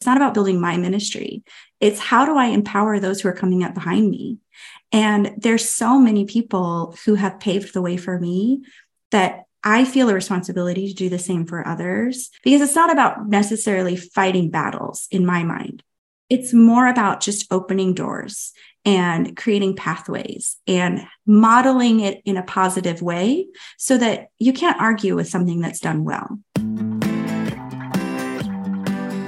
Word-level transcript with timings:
It's 0.00 0.06
not 0.06 0.16
about 0.16 0.32
building 0.32 0.58
my 0.58 0.78
ministry. 0.78 1.42
It's 1.78 2.00
how 2.00 2.24
do 2.24 2.38
I 2.38 2.46
empower 2.46 2.98
those 2.98 3.20
who 3.20 3.28
are 3.28 3.34
coming 3.34 3.62
up 3.62 3.74
behind 3.74 4.08
me? 4.08 4.38
And 4.92 5.34
there's 5.36 5.68
so 5.68 5.98
many 5.98 6.24
people 6.24 6.96
who 7.04 7.16
have 7.16 7.38
paved 7.38 7.74
the 7.74 7.82
way 7.82 7.98
for 7.98 8.18
me 8.18 8.62
that 9.10 9.44
I 9.62 9.84
feel 9.84 10.08
a 10.08 10.14
responsibility 10.14 10.88
to 10.88 10.94
do 10.94 11.10
the 11.10 11.18
same 11.18 11.44
for 11.44 11.68
others 11.68 12.30
because 12.42 12.62
it's 12.62 12.74
not 12.74 12.90
about 12.90 13.28
necessarily 13.28 13.94
fighting 13.94 14.48
battles 14.48 15.06
in 15.10 15.26
my 15.26 15.42
mind. 15.42 15.82
It's 16.30 16.54
more 16.54 16.86
about 16.86 17.20
just 17.20 17.52
opening 17.52 17.92
doors 17.92 18.52
and 18.86 19.36
creating 19.36 19.76
pathways 19.76 20.56
and 20.66 21.06
modeling 21.26 22.00
it 22.00 22.22
in 22.24 22.38
a 22.38 22.42
positive 22.42 23.02
way 23.02 23.48
so 23.76 23.98
that 23.98 24.28
you 24.38 24.54
can't 24.54 24.80
argue 24.80 25.14
with 25.14 25.28
something 25.28 25.60
that's 25.60 25.80
done 25.80 26.04
well. 26.04 26.38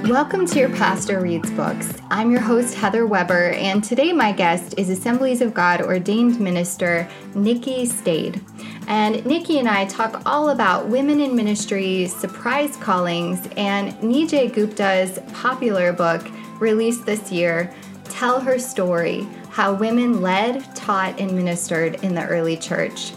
Welcome 0.07 0.45
to 0.47 0.59
your 0.59 0.67
Pastor 0.67 1.21
Reads 1.21 1.49
Books. 1.51 1.93
I'm 2.11 2.29
your 2.29 2.41
host, 2.41 2.75
Heather 2.75 3.07
Weber, 3.07 3.51
and 3.51 3.81
today 3.81 4.11
my 4.11 4.33
guest 4.33 4.75
is 4.77 4.89
Assemblies 4.89 5.39
of 5.39 5.53
God 5.53 5.81
ordained 5.81 6.41
minister 6.41 7.07
Nikki 7.35 7.85
Stade. 7.85 8.41
And 8.87 9.25
Nikki 9.25 9.59
and 9.59 9.69
I 9.69 9.85
talk 9.85 10.21
all 10.25 10.49
about 10.49 10.89
women 10.89 11.21
in 11.21 11.37
ministry, 11.37 12.07
surprise 12.07 12.75
callings, 12.75 13.47
and 13.55 13.93
Nijay 14.01 14.53
Gupta's 14.53 15.19
popular 15.31 15.93
book 15.93 16.21
released 16.59 17.05
this 17.05 17.31
year, 17.31 17.73
Tell 18.03 18.41
Her 18.41 18.59
Story 18.59 19.25
How 19.51 19.73
Women 19.73 20.21
Led, 20.21 20.75
Taught, 20.75 21.17
and 21.17 21.31
Ministered 21.31 22.03
in 22.03 22.13
the 22.13 22.27
Early 22.27 22.57
Church. 22.57 23.13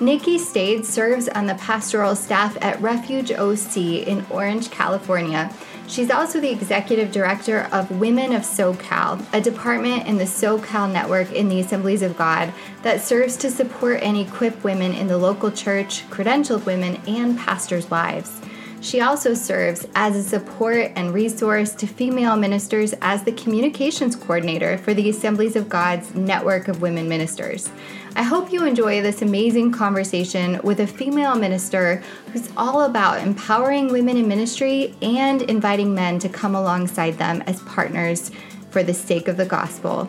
Nikki 0.00 0.38
Stade 0.38 0.86
serves 0.86 1.28
on 1.28 1.44
the 1.44 1.54
pastoral 1.56 2.16
staff 2.16 2.56
at 2.62 2.80
Refuge 2.80 3.30
OC 3.30 3.76
in 3.76 4.24
Orange, 4.30 4.70
California 4.70 5.54
She's 5.90 6.12
also 6.12 6.40
the 6.40 6.52
executive 6.52 7.10
director 7.10 7.68
of 7.72 7.90
Women 7.90 8.32
of 8.32 8.42
SoCal, 8.42 9.26
a 9.32 9.40
department 9.40 10.06
in 10.06 10.18
the 10.18 10.24
SoCal 10.24 10.90
network 10.90 11.32
in 11.32 11.48
the 11.48 11.58
Assemblies 11.58 12.02
of 12.02 12.16
God 12.16 12.52
that 12.82 13.00
serves 13.00 13.36
to 13.38 13.50
support 13.50 14.00
and 14.00 14.16
equip 14.16 14.62
women 14.62 14.94
in 14.94 15.08
the 15.08 15.18
local 15.18 15.50
church, 15.50 16.08
credentialed 16.08 16.64
women, 16.64 17.00
and 17.08 17.36
pastors' 17.36 17.90
wives. 17.90 18.40
She 18.80 19.00
also 19.00 19.34
serves 19.34 19.84
as 19.96 20.14
a 20.14 20.22
support 20.22 20.92
and 20.94 21.12
resource 21.12 21.74
to 21.74 21.88
female 21.88 22.36
ministers 22.36 22.94
as 23.02 23.24
the 23.24 23.32
communications 23.32 24.14
coordinator 24.14 24.78
for 24.78 24.94
the 24.94 25.10
Assemblies 25.10 25.56
of 25.56 25.68
God's 25.68 26.14
network 26.14 26.68
of 26.68 26.80
women 26.80 27.08
ministers. 27.08 27.68
I 28.16 28.22
hope 28.22 28.52
you 28.52 28.64
enjoy 28.64 29.02
this 29.02 29.22
amazing 29.22 29.70
conversation 29.70 30.60
with 30.64 30.80
a 30.80 30.86
female 30.86 31.36
minister 31.36 32.02
who's 32.32 32.50
all 32.56 32.82
about 32.82 33.20
empowering 33.20 33.92
women 33.92 34.16
in 34.16 34.26
ministry 34.26 34.94
and 35.00 35.42
inviting 35.42 35.94
men 35.94 36.18
to 36.18 36.28
come 36.28 36.56
alongside 36.56 37.18
them 37.18 37.40
as 37.42 37.62
partners 37.62 38.32
for 38.70 38.82
the 38.82 38.92
sake 38.92 39.28
of 39.28 39.36
the 39.36 39.46
gospel. 39.46 40.08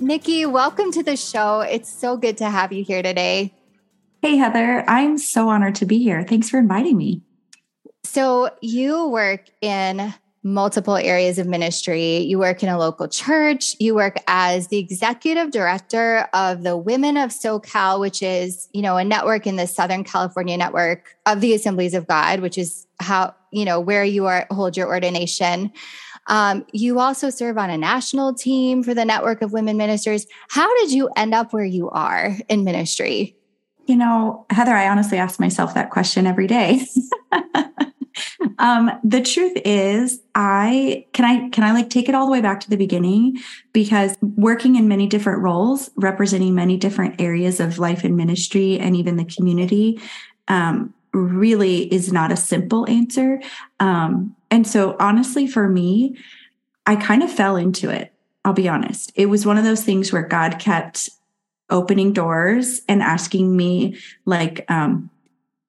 Nikki, 0.00 0.44
welcome 0.44 0.92
to 0.92 1.02
the 1.02 1.16
show. 1.16 1.60
It's 1.60 1.90
so 1.90 2.18
good 2.18 2.36
to 2.38 2.50
have 2.50 2.72
you 2.72 2.84
here 2.84 3.02
today. 3.02 3.54
Hey, 4.20 4.36
Heather. 4.36 4.84
I'm 4.88 5.16
so 5.16 5.48
honored 5.48 5.76
to 5.76 5.86
be 5.86 5.98
here. 5.98 6.24
Thanks 6.28 6.50
for 6.50 6.58
inviting 6.58 6.98
me. 6.98 7.22
So, 8.04 8.50
you 8.60 9.08
work 9.08 9.46
in 9.62 10.12
multiple 10.44 10.96
areas 10.96 11.38
of 11.38 11.46
ministry. 11.46 12.18
You 12.18 12.38
work 12.38 12.62
in 12.62 12.68
a 12.68 12.78
local 12.78 13.06
church. 13.08 13.76
You 13.78 13.94
work 13.94 14.16
as 14.26 14.68
the 14.68 14.78
executive 14.78 15.50
director 15.50 16.28
of 16.32 16.64
the 16.64 16.76
Women 16.76 17.16
of 17.16 17.30
SoCal, 17.30 18.00
which 18.00 18.22
is, 18.22 18.68
you 18.72 18.82
know, 18.82 18.96
a 18.96 19.04
network 19.04 19.46
in 19.46 19.56
the 19.56 19.66
Southern 19.66 20.02
California 20.02 20.56
network 20.56 21.16
of 21.26 21.40
the 21.40 21.54
Assemblies 21.54 21.94
of 21.94 22.06
God, 22.06 22.40
which 22.40 22.58
is 22.58 22.86
how, 22.98 23.34
you 23.52 23.64
know, 23.64 23.78
where 23.78 24.04
you 24.04 24.26
are 24.26 24.46
hold 24.50 24.76
your 24.76 24.88
ordination. 24.88 25.72
Um, 26.28 26.64
you 26.72 26.98
also 26.98 27.30
serve 27.30 27.58
on 27.58 27.70
a 27.70 27.76
national 27.76 28.34
team 28.34 28.82
for 28.82 28.94
the 28.94 29.04
network 29.04 29.42
of 29.42 29.52
women 29.52 29.76
ministers. 29.76 30.26
How 30.48 30.72
did 30.80 30.92
you 30.92 31.08
end 31.16 31.34
up 31.34 31.52
where 31.52 31.64
you 31.64 31.90
are 31.90 32.36
in 32.48 32.64
ministry? 32.64 33.36
You 33.86 33.96
know, 33.96 34.46
Heather, 34.50 34.74
I 34.74 34.88
honestly 34.88 35.18
ask 35.18 35.40
myself 35.40 35.74
that 35.74 35.90
question 35.90 36.26
every 36.26 36.46
day. 36.46 36.86
um, 38.58 38.90
the 39.04 39.20
truth 39.20 39.56
is, 39.64 40.20
I 40.34 41.06
can 41.12 41.24
I 41.24 41.48
can 41.50 41.64
I 41.64 41.72
like 41.72 41.90
take 41.90 42.08
it 42.08 42.14
all 42.14 42.26
the 42.26 42.32
way 42.32 42.40
back 42.40 42.60
to 42.60 42.70
the 42.70 42.76
beginning 42.76 43.38
because 43.72 44.16
working 44.20 44.76
in 44.76 44.88
many 44.88 45.06
different 45.06 45.42
roles, 45.42 45.90
representing 45.96 46.54
many 46.54 46.76
different 46.76 47.20
areas 47.20 47.60
of 47.60 47.78
life 47.78 48.04
and 48.04 48.16
ministry, 48.16 48.78
and 48.78 48.96
even 48.96 49.16
the 49.16 49.24
community, 49.24 50.00
um, 50.48 50.92
really 51.12 51.92
is 51.92 52.12
not 52.12 52.32
a 52.32 52.36
simple 52.36 52.88
answer. 52.88 53.40
Um, 53.80 54.34
and 54.50 54.66
so, 54.66 54.96
honestly, 54.98 55.46
for 55.46 55.68
me, 55.68 56.16
I 56.86 56.96
kind 56.96 57.22
of 57.22 57.30
fell 57.30 57.56
into 57.56 57.90
it. 57.90 58.12
I'll 58.44 58.52
be 58.52 58.68
honest. 58.68 59.12
It 59.14 59.26
was 59.26 59.46
one 59.46 59.56
of 59.56 59.64
those 59.64 59.84
things 59.84 60.12
where 60.12 60.26
God 60.26 60.58
kept 60.58 61.08
opening 61.70 62.12
doors 62.12 62.82
and 62.88 63.02
asking 63.02 63.56
me 63.56 63.96
like 64.26 64.64
um, 64.70 65.10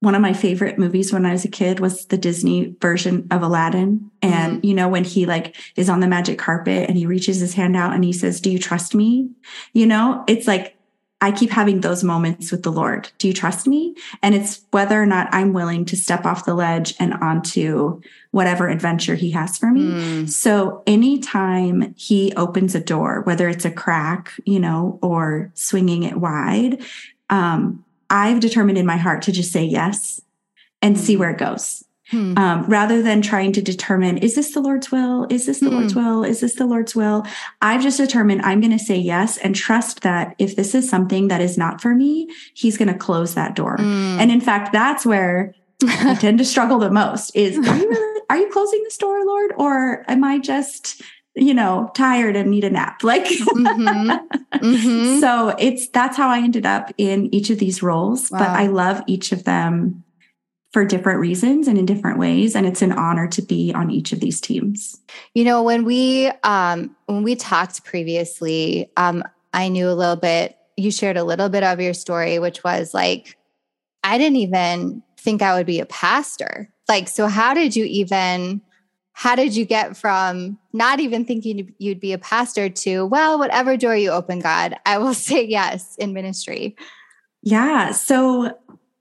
one 0.04 0.16
of 0.16 0.22
my 0.22 0.34
favorite 0.34 0.78
movies 0.78 1.14
when 1.14 1.26
I 1.26 1.32
was 1.32 1.46
a 1.46 1.50
kid 1.50 1.80
was 1.80 2.08
the 2.08 2.18
Disney 2.18 2.76
version 2.82 3.26
of 3.32 3.42
Aladdin. 3.42 4.12
And, 4.22 4.58
mm-hmm. 4.58 4.66
you 4.66 4.74
know, 4.74 4.90
when 4.90 5.06
he 5.06 5.26
like 5.26 5.56
is 5.78 5.90
on 5.90 6.02
the 6.02 6.08
magic 6.08 6.38
carpet 6.38 6.90
and 6.90 6.98
he 6.98 7.06
reaches 7.06 7.40
his 7.40 7.54
hand 7.54 7.78
out 7.78 7.94
and 7.94 8.04
he 8.04 8.12
says, 8.12 8.42
Do 8.42 8.52
you 8.52 8.60
trust 8.60 8.94
me? 8.94 9.30
You 9.72 9.86
know, 9.86 10.26
it's 10.28 10.46
like 10.46 10.76
I 11.22 11.32
keep 11.32 11.52
having 11.52 11.80
those 11.80 12.04
moments 12.04 12.52
with 12.52 12.64
the 12.64 12.72
Lord. 12.72 13.10
Do 13.18 13.30
you 13.30 13.34
trust 13.34 13.66
me? 13.66 13.96
And 14.22 14.36
it's 14.36 14.66
whether 14.72 15.02
or 15.02 15.06
not 15.06 15.30
I'm 15.32 15.54
willing 15.54 15.86
to 15.86 15.96
step 15.96 16.26
off 16.26 16.44
the 16.44 16.54
ledge 16.54 16.96
and 17.00 17.14
onto 17.14 18.02
whatever 18.32 18.68
adventure 18.68 19.16
he 19.16 19.32
has 19.32 19.58
for 19.58 19.72
me. 19.72 19.84
Mm. 19.84 20.30
So 20.30 20.84
anytime 20.86 21.96
he 21.96 22.34
opens 22.36 22.76
a 22.76 22.82
door, 22.82 23.22
whether 23.22 23.48
it's 23.48 23.64
a 23.64 23.72
crack, 23.72 24.34
you 24.44 24.60
know, 24.60 25.00
or 25.02 25.50
swinging 25.54 26.04
it 26.04 26.18
wide, 26.18 26.84
um, 27.30 27.83
I've 28.14 28.40
determined 28.40 28.78
in 28.78 28.86
my 28.86 28.98
heart 28.98 29.24
to 29.24 29.32
just 29.32 29.52
say 29.52 29.64
yes 29.64 30.22
and 30.84 31.00
see 31.00 31.18
where 31.18 31.32
it 31.32 31.40
goes. 31.40 31.84
Hmm. 32.12 32.38
Um, 32.38 32.66
rather 32.66 33.02
than 33.02 33.24
trying 33.24 33.54
to 33.54 33.62
determine, 33.62 34.20
is 34.20 34.36
this 34.36 34.54
the 34.54 34.60
Lord's 34.60 34.92
will? 34.92 35.26
Is 35.32 35.48
this 35.48 35.62
the 35.62 35.70
hmm. 35.70 35.78
Lord's 35.78 35.96
will? 35.96 36.24
Is 36.24 36.42
this 36.42 36.54
the 36.56 36.68
Lord's 36.68 36.96
will? 36.96 37.26
I've 37.62 37.82
just 37.82 37.98
determined 37.98 38.44
I'm 38.44 38.62
going 38.62 38.78
to 38.78 38.84
say 38.84 38.98
yes 38.98 39.38
and 39.38 39.56
trust 39.56 40.02
that 40.02 40.36
if 40.38 40.56
this 40.56 40.76
is 40.76 40.88
something 40.88 41.30
that 41.30 41.42
is 41.42 41.58
not 41.58 41.82
for 41.82 41.96
me, 41.96 42.30
He's 42.54 42.78
going 42.78 42.92
to 42.92 42.98
close 42.98 43.34
that 43.34 43.56
door. 43.56 43.78
Hmm. 43.78 44.20
And 44.20 44.32
in 44.32 44.42
fact, 44.42 44.72
that's 44.72 45.06
where 45.06 45.56
I 45.84 46.16
tend 46.20 46.38
to 46.38 46.46
struggle 46.46 46.78
the 46.78 46.92
most 46.92 47.36
is 47.36 47.58
are 47.58 47.78
you, 47.78 47.90
really, 47.90 48.22
are 48.30 48.38
you 48.38 48.50
closing 48.52 48.84
this 48.84 48.98
door, 48.98 49.26
Lord? 49.26 49.54
Or 49.58 50.06
am 50.08 50.24
I 50.24 50.38
just 50.38 51.02
you 51.36 51.54
know, 51.54 51.92
tired 51.96 52.36
and 52.36 52.52
need 52.52 52.64
a 52.64 52.70
nap. 52.70 53.02
Like, 53.04 53.26
mm-hmm. 53.26 54.12
Mm-hmm. 54.58 55.20
so 55.20 55.56
it's 55.60 55.88
that's 55.90 56.16
how 56.16 56.30
I 56.30 56.40
ended 56.40 56.66
up 56.66 56.92
in 56.98 57.34
each 57.34 57.50
of 57.50 57.60
these 57.60 57.84
roles. 57.84 58.32
Wow. 58.32 58.40
But 58.40 58.50
I 58.50 58.68
love 58.68 59.02
each 59.08 59.32
of 59.32 59.44
them 59.44 60.04
for 60.72 60.84
different 60.84 61.20
reasons 61.20 61.68
and 61.68 61.78
in 61.78 61.86
different 61.86 62.18
ways. 62.18 62.56
And 62.56 62.66
it's 62.66 62.82
an 62.82 62.92
honor 62.92 63.28
to 63.28 63.42
be 63.42 63.72
on 63.74 63.92
each 63.92 64.12
of 64.12 64.20
these 64.20 64.42
teams. 64.42 65.00
You 65.36 65.44
know, 65.44 65.62
when 65.62 65.86
we 65.86 66.32
um 66.44 66.96
when 67.06 67.24
we 67.24 67.36
talked 67.36 67.84
previously, 67.86 68.90
um, 68.98 69.24
I 69.54 69.70
knew 69.70 69.90
a 69.90 69.94
little 69.94 70.16
bit, 70.16 70.58
you 70.78 70.92
shared 70.92 71.18
a 71.18 71.24
little 71.24 71.50
bit 71.50 71.64
of 71.64 71.80
your 71.80 71.94
story, 71.94 72.40
which 72.40 72.64
was 72.64 72.94
like, 72.94 73.38
I 74.04 74.18
didn't 74.18 74.38
even 74.38 75.04
think 75.18 75.42
I 75.42 75.56
would 75.56 75.68
be 75.68 75.80
a 75.80 75.86
pastor. 75.86 76.70
Like, 76.90 77.08
so 77.08 77.28
how 77.28 77.54
did 77.54 77.76
you 77.76 77.86
even 77.86 78.62
how 79.14 79.36
did 79.36 79.56
you 79.56 79.64
get 79.64 79.96
from 79.96 80.58
not 80.74 81.00
even 81.00 81.24
thinking 81.24 81.74
you'd 81.78 82.00
be 82.00 82.14
a 82.14 82.18
pastor 82.18 82.68
to, 82.68 83.06
well, 83.06 83.38
whatever 83.38 83.78
door 83.78 83.96
you 83.96 84.10
open, 84.10 84.40
God, 84.40 84.76
I 84.86 84.98
will 84.98 85.14
say 85.14 85.46
yes 85.46 85.96
in 85.98 86.14
ministry? 86.14 86.76
Yeah. 87.44 87.92
So 87.92 88.58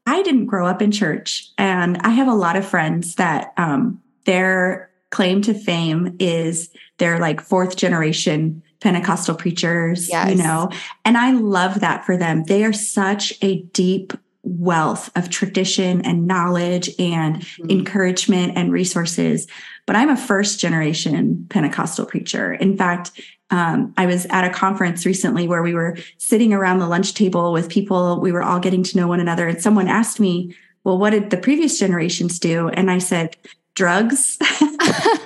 I 0.06 0.22
didn't 0.22 0.46
grow 0.46 0.66
up 0.66 0.82
in 0.82 0.90
church, 0.90 1.50
and 1.58 1.98
I 1.98 2.10
have 2.10 2.28
a 2.28 2.34
lot 2.34 2.56
of 2.56 2.66
friends 2.66 3.14
that 3.16 3.52
um, 3.56 4.00
their 4.24 4.90
claim 5.10 5.42
to 5.42 5.54
fame 5.54 6.16
is 6.18 6.70
they're 6.98 7.18
like 7.18 7.40
fourth 7.40 7.76
generation 7.76 8.62
Pentecostal 8.80 9.36
preachers, 9.36 10.08
yes. 10.08 10.30
you 10.30 10.42
know, 10.42 10.68
and 11.04 11.16
I 11.16 11.30
love 11.30 11.80
that 11.80 12.04
for 12.04 12.16
them. 12.16 12.42
They 12.44 12.64
are 12.64 12.72
such 12.72 13.32
a 13.40 13.62
deep 13.62 14.12
wealth 14.42 15.10
of 15.16 15.30
tradition 15.30 16.00
and 16.02 16.26
knowledge 16.26 16.90
and 16.98 17.36
mm-hmm. 17.36 17.70
encouragement 17.70 18.52
and 18.56 18.72
resources. 18.72 19.46
But 19.86 19.96
I'm 19.96 20.10
a 20.10 20.16
first 20.16 20.60
generation 20.60 21.46
Pentecostal 21.48 22.06
preacher. 22.06 22.52
In 22.52 22.76
fact, 22.76 23.12
um, 23.50 23.92
I 23.96 24.06
was 24.06 24.26
at 24.26 24.44
a 24.44 24.50
conference 24.50 25.04
recently 25.04 25.46
where 25.46 25.62
we 25.62 25.74
were 25.74 25.96
sitting 26.18 26.52
around 26.52 26.78
the 26.78 26.88
lunch 26.88 27.14
table 27.14 27.52
with 27.52 27.68
people. 27.68 28.20
We 28.20 28.32
were 28.32 28.42
all 28.42 28.58
getting 28.58 28.82
to 28.82 28.96
know 28.96 29.08
one 29.08 29.20
another. 29.20 29.46
And 29.46 29.60
someone 29.60 29.88
asked 29.88 30.18
me, 30.18 30.56
Well, 30.84 30.98
what 30.98 31.10
did 31.10 31.30
the 31.30 31.36
previous 31.36 31.78
generations 31.78 32.38
do? 32.38 32.68
And 32.68 32.90
I 32.90 32.98
said, 32.98 33.36
Drugs. 33.74 34.38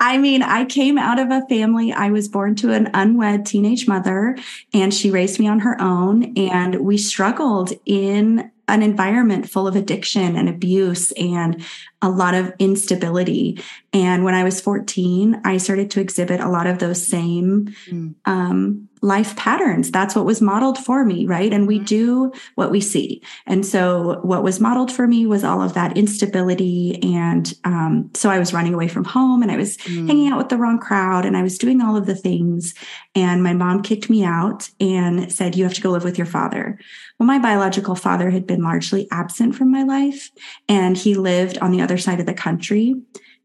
I 0.00 0.18
mean, 0.18 0.42
I 0.42 0.64
came 0.64 0.98
out 0.98 1.18
of 1.18 1.30
a 1.30 1.46
family. 1.48 1.92
I 1.92 2.10
was 2.10 2.28
born 2.28 2.54
to 2.56 2.72
an 2.72 2.90
unwed 2.94 3.46
teenage 3.46 3.86
mother, 3.86 4.36
and 4.72 4.92
she 4.92 5.10
raised 5.10 5.38
me 5.38 5.48
on 5.48 5.60
her 5.60 5.80
own. 5.80 6.36
And 6.36 6.80
we 6.80 6.98
struggled 6.98 7.72
in 7.86 8.50
an 8.68 8.82
environment 8.82 9.48
full 9.48 9.66
of 9.66 9.76
addiction 9.76 10.36
and 10.36 10.48
abuse 10.48 11.10
and 11.12 11.64
a 12.00 12.08
lot 12.08 12.34
of 12.34 12.52
instability. 12.58 13.62
And 13.92 14.24
when 14.24 14.34
I 14.34 14.44
was 14.44 14.60
14, 14.60 15.40
I 15.44 15.56
started 15.56 15.90
to 15.92 16.00
exhibit 16.00 16.40
a 16.40 16.48
lot 16.48 16.66
of 16.66 16.78
those 16.78 17.04
same 17.04 17.74
mm. 17.86 18.14
um, 18.24 18.88
life 19.02 19.36
patterns. 19.36 19.90
That's 19.90 20.14
what 20.14 20.24
was 20.24 20.40
modeled 20.40 20.78
for 20.78 21.04
me, 21.04 21.26
right? 21.26 21.52
And 21.52 21.66
we 21.66 21.76
mm-hmm. 21.76 21.84
do 21.84 22.32
what 22.54 22.70
we 22.70 22.80
see. 22.80 23.22
And 23.46 23.64
so, 23.64 24.20
what 24.22 24.42
was 24.42 24.60
modeled 24.60 24.92
for 24.92 25.06
me 25.06 25.26
was 25.26 25.44
all 25.44 25.62
of 25.62 25.74
that 25.74 25.96
instability. 25.96 27.02
And 27.02 27.52
um, 27.64 28.10
so, 28.14 28.30
I 28.30 28.38
was 28.38 28.52
running 28.52 28.74
away 28.74 28.88
from 28.88 29.04
home 29.04 29.42
and 29.42 29.50
I 29.50 29.56
was 29.56 29.76
mm. 29.78 30.06
hanging 30.06 30.28
out 30.28 30.38
with 30.38 30.48
the 30.48 30.56
wrong 30.56 30.78
crowd 30.78 31.24
and 31.24 31.36
I 31.36 31.42
was 31.42 31.58
doing 31.58 31.80
all 31.80 31.96
of 31.96 32.06
the 32.06 32.14
things. 32.14 32.74
And 33.14 33.42
my 33.42 33.52
mom 33.52 33.82
kicked 33.82 34.10
me 34.10 34.24
out 34.24 34.68
and 34.80 35.32
said, 35.32 35.56
You 35.56 35.64
have 35.64 35.74
to 35.74 35.80
go 35.80 35.90
live 35.90 36.04
with 36.04 36.18
your 36.18 36.26
father. 36.26 36.78
Well, 37.18 37.26
my 37.26 37.40
biological 37.40 37.96
father 37.96 38.30
had 38.30 38.46
been 38.46 38.62
largely 38.62 39.08
absent 39.10 39.56
from 39.56 39.72
my 39.72 39.82
life 39.82 40.30
and 40.68 40.96
he 40.96 41.14
lived 41.14 41.58
on 41.58 41.72
the 41.72 41.82
other 41.88 41.98
side 41.98 42.20
of 42.20 42.26
the 42.26 42.34
country. 42.34 42.94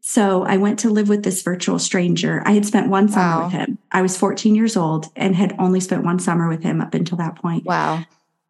So 0.00 0.42
I 0.44 0.58
went 0.58 0.78
to 0.80 0.90
live 0.90 1.08
with 1.08 1.24
this 1.24 1.40
virtual 1.40 1.78
stranger. 1.78 2.42
I 2.44 2.52
had 2.52 2.66
spent 2.66 2.90
one 2.90 3.08
summer 3.08 3.38
wow. 3.38 3.44
with 3.44 3.52
him. 3.52 3.78
I 3.90 4.02
was 4.02 4.18
14 4.18 4.54
years 4.54 4.76
old 4.76 5.06
and 5.16 5.34
had 5.34 5.56
only 5.58 5.80
spent 5.80 6.04
one 6.04 6.18
summer 6.18 6.46
with 6.46 6.62
him 6.62 6.82
up 6.82 6.92
until 6.92 7.16
that 7.16 7.36
point. 7.36 7.64
Wow. 7.64 8.04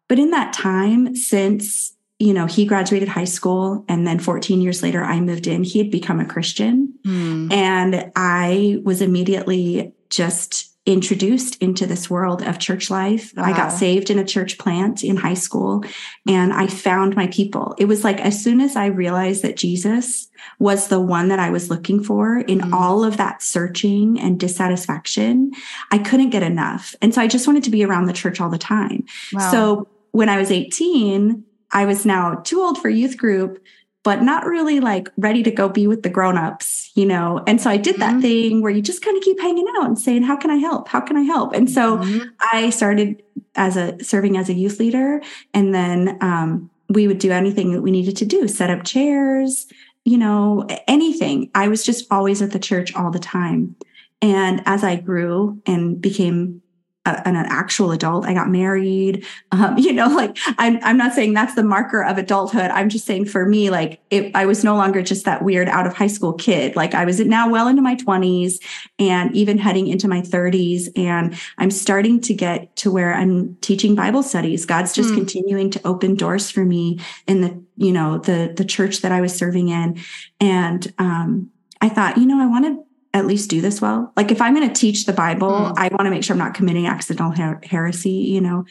But 0.09 0.19
in 0.19 0.31
that 0.31 0.51
time, 0.51 1.15
since 1.15 1.93
you 2.19 2.33
know, 2.33 2.45
he 2.45 2.65
graduated 2.65 3.09
high 3.09 3.25
school 3.25 3.83
and 3.89 4.07
then 4.07 4.19
14 4.19 4.61
years 4.61 4.81
later 4.81 5.03
I 5.03 5.19
moved 5.19 5.47
in. 5.47 5.63
He 5.63 5.79
had 5.79 5.91
become 5.91 6.19
a 6.19 6.25
Christian 6.25 6.93
mm. 7.05 7.51
and 7.51 8.11
I 8.15 8.81
was 8.83 9.01
immediately 9.01 9.93
just 10.09 10.74
introduced 10.85 11.55
into 11.61 11.87
this 11.87 12.09
world 12.09 12.43
of 12.43 12.59
church 12.59 12.91
life. 12.91 13.33
Wow. 13.35 13.45
I 13.45 13.53
got 13.53 13.69
saved 13.69 14.11
in 14.11 14.19
a 14.19 14.25
church 14.25 14.59
plant 14.59 15.03
in 15.03 15.17
high 15.17 15.33
school 15.33 15.83
and 16.27 16.53
I 16.53 16.67
found 16.67 17.15
my 17.15 17.25
people. 17.27 17.73
It 17.79 17.85
was 17.85 18.03
like 18.03 18.19
as 18.19 18.43
soon 18.43 18.61
as 18.61 18.75
I 18.75 18.87
realized 18.87 19.41
that 19.41 19.57
Jesus 19.57 20.29
was 20.59 20.87
the 20.89 20.99
one 20.99 21.29
that 21.29 21.39
I 21.39 21.49
was 21.49 21.69
looking 21.69 22.03
for 22.03 22.39
in 22.39 22.59
mm 22.59 22.75
all 22.75 23.05
of 23.05 23.15
that 23.15 23.41
searching 23.41 24.19
and 24.19 24.37
dissatisfaction, 24.37 25.51
I 25.91 25.97
couldn't 25.97 26.31
get 26.31 26.43
enough. 26.43 26.93
And 27.01 27.13
so 27.13 27.21
I 27.21 27.27
just 27.27 27.47
wanted 27.47 27.63
to 27.63 27.69
be 27.69 27.85
around 27.85 28.07
the 28.07 28.13
church 28.13 28.41
all 28.41 28.49
the 28.49 28.57
time. 28.57 29.05
Wow. 29.31 29.51
So 29.51 29.87
when 30.11 30.27
I 30.27 30.37
was 30.37 30.51
18, 30.51 31.41
I 31.71 31.85
was 31.85 32.05
now 32.05 32.35
too 32.35 32.59
old 32.59 32.81
for 32.81 32.89
youth 32.89 33.17
group, 33.17 33.63
but 34.05 34.21
not 34.21 34.45
really 34.45 34.79
like 34.79 35.09
ready 35.17 35.41
to 35.41 35.49
go 35.49 35.67
be 35.67 35.87
with 35.87 36.03
the 36.03 36.09
grown-ups, 36.09 36.91
you 36.93 37.07
know. 37.07 37.43
And 37.47 37.59
so 37.59 37.71
I 37.71 37.77
did 37.77 37.97
that 37.97 38.11
mm-hmm. 38.11 38.21
thing 38.21 38.61
where 38.61 38.71
you 38.71 38.83
just 38.83 39.03
kind 39.03 39.17
of 39.17 39.23
keep 39.23 39.41
hanging 39.41 39.65
out 39.77 39.87
and 39.87 39.99
saying, 39.99 40.21
How 40.21 40.37
can 40.37 40.51
I 40.51 40.57
help? 40.57 40.87
How 40.87 41.01
can 41.01 41.17
I 41.17 41.23
help? 41.23 41.53
And 41.53 41.69
so 41.69 41.97
mm-hmm. 41.97 42.29
I 42.53 42.69
started 42.69 43.23
as 43.55 43.75
a 43.75 44.01
serving 44.03 44.37
as 44.37 44.47
a 44.47 44.53
youth 44.53 44.79
leader. 44.79 45.21
And 45.55 45.73
then 45.73 46.19
um, 46.21 46.69
we 46.87 47.07
would 47.07 47.17
do 47.17 47.31
anything 47.31 47.71
that 47.71 47.81
we 47.81 47.89
needed 47.89 48.15
to 48.17 48.25
do, 48.25 48.47
set 48.47 48.69
up 48.69 48.83
chairs, 48.83 49.65
you 50.03 50.19
know, 50.19 50.67
anything. 50.87 51.49
I 51.55 51.67
was 51.67 51.83
just 51.83 52.05
always 52.11 52.43
at 52.43 52.51
the 52.51 52.59
church 52.59 52.93
all 52.95 53.09
the 53.09 53.19
time. 53.19 53.75
And 54.21 54.61
as 54.67 54.83
I 54.83 54.97
grew 54.97 55.59
and 55.65 55.99
became 55.99 56.61
a, 57.05 57.27
an, 57.27 57.35
actual 57.35 57.91
adult. 57.91 58.25
I 58.25 58.33
got 58.33 58.49
married. 58.49 59.25
Um, 59.51 59.77
you 59.77 59.93
know, 59.93 60.07
like 60.07 60.37
I'm, 60.57 60.79
I'm 60.81 60.97
not 60.97 61.13
saying 61.13 61.33
that's 61.33 61.55
the 61.55 61.63
marker 61.63 62.03
of 62.03 62.17
adulthood. 62.17 62.71
I'm 62.71 62.89
just 62.89 63.05
saying 63.05 63.25
for 63.25 63.45
me, 63.45 63.69
like 63.69 63.99
it, 64.09 64.35
I 64.35 64.45
was 64.45 64.63
no 64.63 64.75
longer 64.75 65.01
just 65.01 65.25
that 65.25 65.43
weird 65.43 65.69
out 65.69 65.87
of 65.87 65.93
high 65.93 66.07
school 66.07 66.33
kid. 66.33 66.75
Like 66.75 66.93
I 66.93 67.05
was 67.05 67.19
now 67.19 67.49
well 67.49 67.67
into 67.67 67.81
my 67.81 67.95
20s 67.95 68.61
and 68.99 69.35
even 69.35 69.57
heading 69.57 69.87
into 69.87 70.07
my 70.07 70.21
30s. 70.21 70.89
And 70.97 71.37
I'm 71.57 71.71
starting 71.71 72.21
to 72.21 72.33
get 72.33 72.75
to 72.77 72.91
where 72.91 73.13
I'm 73.13 73.55
teaching 73.61 73.95
Bible 73.95 74.23
studies. 74.23 74.65
God's 74.65 74.93
just 74.93 75.11
mm. 75.11 75.15
continuing 75.15 75.69
to 75.71 75.81
open 75.85 76.15
doors 76.15 76.49
for 76.49 76.65
me 76.65 76.99
in 77.27 77.41
the, 77.41 77.63
you 77.77 77.91
know, 77.91 78.17
the, 78.17 78.53
the 78.55 78.65
church 78.65 79.01
that 79.01 79.11
I 79.11 79.21
was 79.21 79.35
serving 79.35 79.69
in. 79.69 79.99
And, 80.39 80.91
um, 80.97 81.51
I 81.81 81.89
thought, 81.89 82.17
you 82.17 82.25
know, 82.25 82.41
I 82.41 82.47
want 82.47 82.65
to 82.65 82.83
at 83.15 83.25
least 83.25 83.49
do 83.49 83.61
this 83.61 83.81
well. 83.81 84.11
Like 84.17 84.29
if 84.29 84.41
I'm 84.41 84.53
going 84.53 84.67
to 84.67 84.75
teach 84.75 85.05
the 85.05 85.13
Bible, 85.13 85.49
mm. 85.49 85.73
I 85.77 85.87
want 85.87 86.03
to 86.03 86.09
make 86.09 86.23
sure 86.23 86.33
I'm 86.33 86.39
not 86.39 86.53
committing 86.53 86.85
accidental 86.85 87.31
her- 87.31 87.61
heresy, 87.63 88.09
you 88.09 88.41
know. 88.41 88.65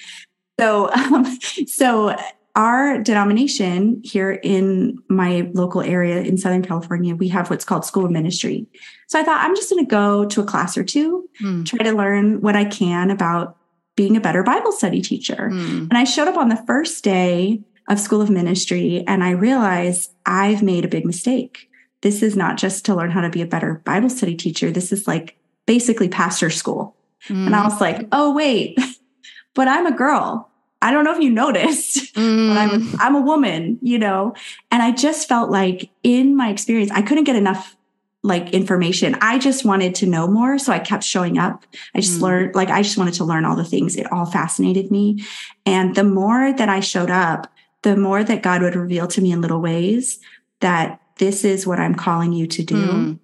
So 0.61 0.93
um, 0.93 1.25
so 1.67 2.15
our 2.55 2.99
denomination 2.99 4.03
here 4.05 4.39
in 4.43 4.99
my 5.09 5.51
local 5.55 5.81
area 5.81 6.21
in 6.21 6.37
Southern 6.37 6.63
California, 6.63 7.17
we 7.17 7.29
have 7.29 7.51
what's 7.51 7.65
called 7.65 7.85
School 7.85 8.05
of 8.05 8.13
Ministry. 8.13 8.67
So 9.09 9.19
I 9.19 9.25
thought 9.25 9.45
I'm 9.45 9.57
just 9.57 9.71
going 9.71 9.85
to 9.85 9.91
go 9.91 10.27
to 10.27 10.43
a 10.43 10.45
class 10.45 10.77
or 10.77 10.85
two, 10.85 11.29
mm. 11.43 11.67
try 11.67 11.79
to 11.79 11.93
learn 11.93 12.43
what 12.43 12.55
I 12.55 12.67
can 12.67 13.11
about 13.11 13.57
being 13.97 14.17
a 14.17 14.21
better 14.21 14.43
Bible 14.43 14.73
study 14.73 15.01
teacher. 15.01 15.51
Mm. 15.53 15.89
And 15.89 15.95
I 15.95 16.05
showed 16.05 16.29
up 16.29 16.37
on 16.37 16.49
the 16.49 16.63
first 16.67 17.03
day 17.03 17.61
of 17.89 17.99
School 17.99 18.21
of 18.21 18.31
Ministry 18.31 19.05
and 19.07 19.25
I 19.25 19.31
realized 19.31 20.13
I've 20.27 20.63
made 20.63 20.85
a 20.85 20.89
big 20.89 21.05
mistake 21.07 21.69
this 22.05 22.23
is 22.23 22.37
not 22.37 22.59
just 22.59 22.85
to 22.85 22.95
learn 22.95 23.11
how 23.11 23.23
to 23.23 23.31
be 23.31 23.41
a 23.41 23.47
better 23.47 23.81
Bible 23.87 24.11
study 24.11 24.35
teacher. 24.35 24.71
This 24.71 24.93
is 24.93 25.09
like 25.09 25.39
basically 25.65 26.07
pastor 26.07 26.51
school. 26.51 26.95
Mm. 27.29 27.47
And 27.47 27.57
I 27.57 27.65
was 27.65 27.81
like, 27.81 28.07
oh, 28.13 28.35
wait, 28.35 28.79
but 29.55 29.69
I'm 29.69 29.87
a 29.87 29.97
girl. 29.97 30.51
I 30.83 30.93
don't 30.93 31.05
know 31.05 31.15
if 31.17 31.23
you 31.23 31.31
noticed, 31.31 32.15
mm. 32.15 32.49
but 32.51 32.59
I'm, 32.59 32.83
mm. 32.83 32.97
I'm 33.01 33.15
a 33.15 33.23
woman, 33.23 33.79
you 33.81 33.99
know? 33.99 34.35
And 34.71 34.83
I 34.83 34.93
just 34.93 35.27
felt 35.27 35.51
like 35.51 35.89
in 36.03 36.37
my 36.37 36.51
experience, 36.51 36.91
I 36.91 37.01
couldn't 37.01 37.25
get 37.25 37.37
enough 37.37 37.75
like 38.23 38.53
information. 38.53 39.17
I 39.23 39.39
just 39.39 39.65
wanted 39.65 39.95
to 39.97 40.07
know 40.07 40.27
more. 40.27 40.59
So 40.59 40.75
I 40.75 40.81
kept 40.81 41.05
showing 41.05 41.39
up. 41.39 41.65
I 41.95 42.01
just 42.01 42.19
mm. 42.19 42.23
learned, 42.23 42.55
like, 42.55 42.69
I 42.69 42.83
just 42.83 42.99
wanted 42.99 43.15
to 43.15 43.25
learn 43.25 43.47
all 43.47 43.57
the 43.57 43.65
things. 43.65 43.97
It 43.97 44.13
all 44.13 44.27
fascinated 44.27 44.91
me. 44.91 45.25
And 45.65 45.95
the 45.95 46.05
more 46.05 46.53
that 46.53 46.69
I 46.69 46.81
showed 46.81 47.11
up, 47.11 47.51
the 47.81 47.97
more 47.97 48.23
that 48.23 48.43
God 48.43 48.61
would 48.61 48.77
reveal 48.77 49.07
to 49.07 49.23
me 49.23 49.33
in 49.33 49.41
little 49.41 49.63
ways 49.63 50.21
that 50.61 51.01
this 51.17 51.45
is 51.45 51.67
what 51.67 51.79
I'm 51.79 51.95
calling 51.95 52.33
you 52.33 52.47
to 52.47 52.63
do. 52.63 52.87
Mm. 52.87 53.19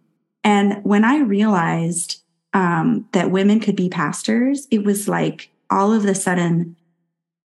And 0.44 0.84
when 0.84 1.04
I 1.04 1.18
realized 1.18 2.22
um, 2.52 3.08
that 3.12 3.30
women 3.30 3.60
could 3.60 3.76
be 3.76 3.88
pastors, 3.88 4.66
it 4.70 4.84
was 4.84 5.08
like 5.08 5.50
all 5.70 5.92
of 5.92 6.04
a 6.04 6.14
sudden, 6.14 6.76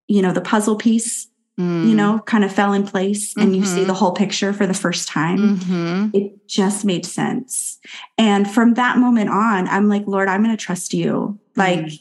you 0.07 0.23
know, 0.23 0.33
the 0.33 0.41
puzzle 0.41 0.77
piece, 0.77 1.29
mm. 1.59 1.89
you 1.89 1.95
know, 1.95 2.21
kind 2.21 2.45
of 2.45 2.53
fell 2.53 2.73
in 2.73 2.87
place 2.87 3.35
and 3.37 3.47
mm-hmm. 3.47 3.55
you 3.55 3.65
see 3.65 3.79
mm-hmm. 3.79 3.87
the 3.89 3.95
whole 3.95 4.13
picture 4.13 4.53
for 4.53 4.67
the 4.67 4.75
first 4.75 5.09
time. 5.09 5.59
Mm-hmm. 5.59 6.17
It 6.17 6.47
just 6.47 6.85
made 6.85 7.05
sense. 7.05 7.79
And 8.17 8.51
from 8.51 8.75
that 8.75 8.99
moment 8.99 9.31
on, 9.31 9.69
I'm 9.69 9.89
like, 9.89 10.07
Lord, 10.07 10.29
I'm 10.29 10.43
going 10.43 10.57
to 10.57 10.63
trust 10.63 10.95
you. 10.95 11.39
Like, 11.57 11.81
mm. 11.81 12.01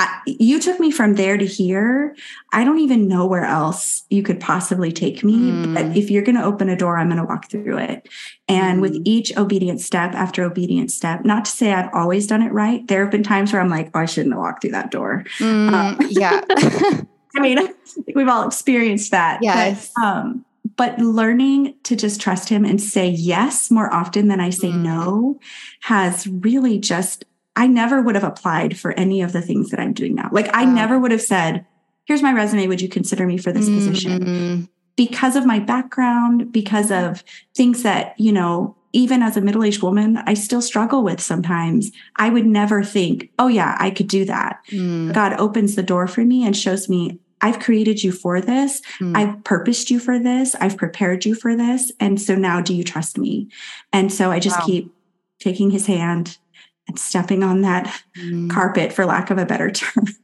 I, 0.00 0.22
you 0.24 0.58
took 0.58 0.80
me 0.80 0.90
from 0.90 1.14
there 1.14 1.36
to 1.36 1.44
here. 1.44 2.16
I 2.52 2.64
don't 2.64 2.78
even 2.78 3.06
know 3.06 3.26
where 3.26 3.44
else 3.44 4.04
you 4.08 4.22
could 4.22 4.40
possibly 4.40 4.92
take 4.92 5.22
me. 5.22 5.34
Mm. 5.34 5.74
But 5.74 5.94
if 5.94 6.10
you're 6.10 6.22
going 6.22 6.36
to 6.36 6.44
open 6.44 6.70
a 6.70 6.76
door, 6.76 6.96
I'm 6.96 7.08
going 7.08 7.18
to 7.18 7.24
walk 7.24 7.50
through 7.50 7.76
it. 7.76 8.08
And 8.48 8.78
mm. 8.78 8.80
with 8.80 8.96
each 9.04 9.36
obedient 9.36 9.82
step 9.82 10.14
after 10.14 10.42
obedient 10.42 10.90
step, 10.90 11.26
not 11.26 11.44
to 11.44 11.50
say 11.50 11.74
I've 11.74 11.92
always 11.92 12.26
done 12.26 12.40
it 12.40 12.50
right. 12.50 12.86
There 12.88 13.02
have 13.02 13.10
been 13.10 13.22
times 13.22 13.52
where 13.52 13.60
I'm 13.60 13.68
like, 13.68 13.90
oh, 13.94 14.00
I 14.00 14.06
shouldn't 14.06 14.32
have 14.32 14.40
walked 14.40 14.62
through 14.62 14.70
that 14.70 14.90
door. 14.90 15.24
Mm, 15.38 15.72
um, 15.72 15.98
yeah. 16.08 16.40
I 17.36 17.40
mean, 17.40 17.58
I 17.58 17.68
we've 18.14 18.28
all 18.28 18.46
experienced 18.46 19.10
that. 19.10 19.40
Yes. 19.42 19.92
But, 19.94 20.02
um, 20.02 20.46
but 20.76 20.98
learning 20.98 21.74
to 21.82 21.94
just 21.94 22.22
trust 22.22 22.48
him 22.48 22.64
and 22.64 22.80
say 22.80 23.06
yes 23.10 23.70
more 23.70 23.92
often 23.92 24.28
than 24.28 24.40
I 24.40 24.48
say 24.48 24.68
mm. 24.68 24.82
no 24.82 25.40
has 25.80 26.26
really 26.26 26.78
just 26.78 27.26
I 27.56 27.66
never 27.66 28.00
would 28.00 28.14
have 28.14 28.24
applied 28.24 28.78
for 28.78 28.92
any 28.92 29.22
of 29.22 29.32
the 29.32 29.42
things 29.42 29.70
that 29.70 29.80
I'm 29.80 29.92
doing 29.92 30.14
now. 30.14 30.28
Like 30.32 30.48
I 30.54 30.64
never 30.64 30.98
would 30.98 31.10
have 31.10 31.22
said, 31.22 31.66
here's 32.04 32.22
my 32.22 32.32
resume. 32.32 32.66
Would 32.66 32.80
you 32.80 32.88
consider 32.88 33.26
me 33.26 33.36
for 33.38 33.52
this 33.52 33.66
mm-hmm. 33.68 33.76
position? 33.76 34.68
Because 34.96 35.36
of 35.36 35.46
my 35.46 35.58
background, 35.58 36.52
because 36.52 36.90
of 36.90 37.24
things 37.54 37.82
that, 37.82 38.18
you 38.18 38.32
know, 38.32 38.76
even 38.92 39.22
as 39.22 39.36
a 39.36 39.40
middle 39.40 39.64
aged 39.64 39.82
woman, 39.82 40.18
I 40.26 40.34
still 40.34 40.60
struggle 40.60 41.04
with 41.04 41.20
sometimes. 41.20 41.92
I 42.16 42.28
would 42.28 42.46
never 42.46 42.82
think, 42.82 43.30
oh, 43.38 43.46
yeah, 43.46 43.76
I 43.78 43.90
could 43.90 44.08
do 44.08 44.24
that. 44.24 44.58
Mm. 44.70 45.14
God 45.14 45.34
opens 45.34 45.76
the 45.76 45.82
door 45.82 46.06
for 46.08 46.24
me 46.24 46.44
and 46.44 46.56
shows 46.56 46.88
me, 46.88 47.20
I've 47.40 47.60
created 47.60 48.02
you 48.02 48.12
for 48.12 48.40
this. 48.40 48.82
Mm. 48.98 49.16
I've 49.16 49.44
purposed 49.44 49.90
you 49.90 50.00
for 50.00 50.18
this. 50.18 50.54
I've 50.56 50.76
prepared 50.76 51.24
you 51.24 51.34
for 51.34 51.56
this. 51.56 51.92
And 52.00 52.20
so 52.20 52.34
now 52.34 52.60
do 52.60 52.74
you 52.74 52.84
trust 52.84 53.16
me? 53.16 53.48
And 53.92 54.12
so 54.12 54.30
I 54.30 54.40
just 54.40 54.58
wow. 54.58 54.66
keep 54.66 54.94
taking 55.38 55.70
his 55.70 55.86
hand 55.86 56.36
and 56.90 56.98
stepping 56.98 57.42
on 57.42 57.62
that 57.62 58.02
mm. 58.18 58.50
carpet, 58.50 58.92
for 58.92 59.06
lack 59.06 59.30
of 59.30 59.38
a 59.38 59.46
better 59.46 59.70
term. 59.70 60.06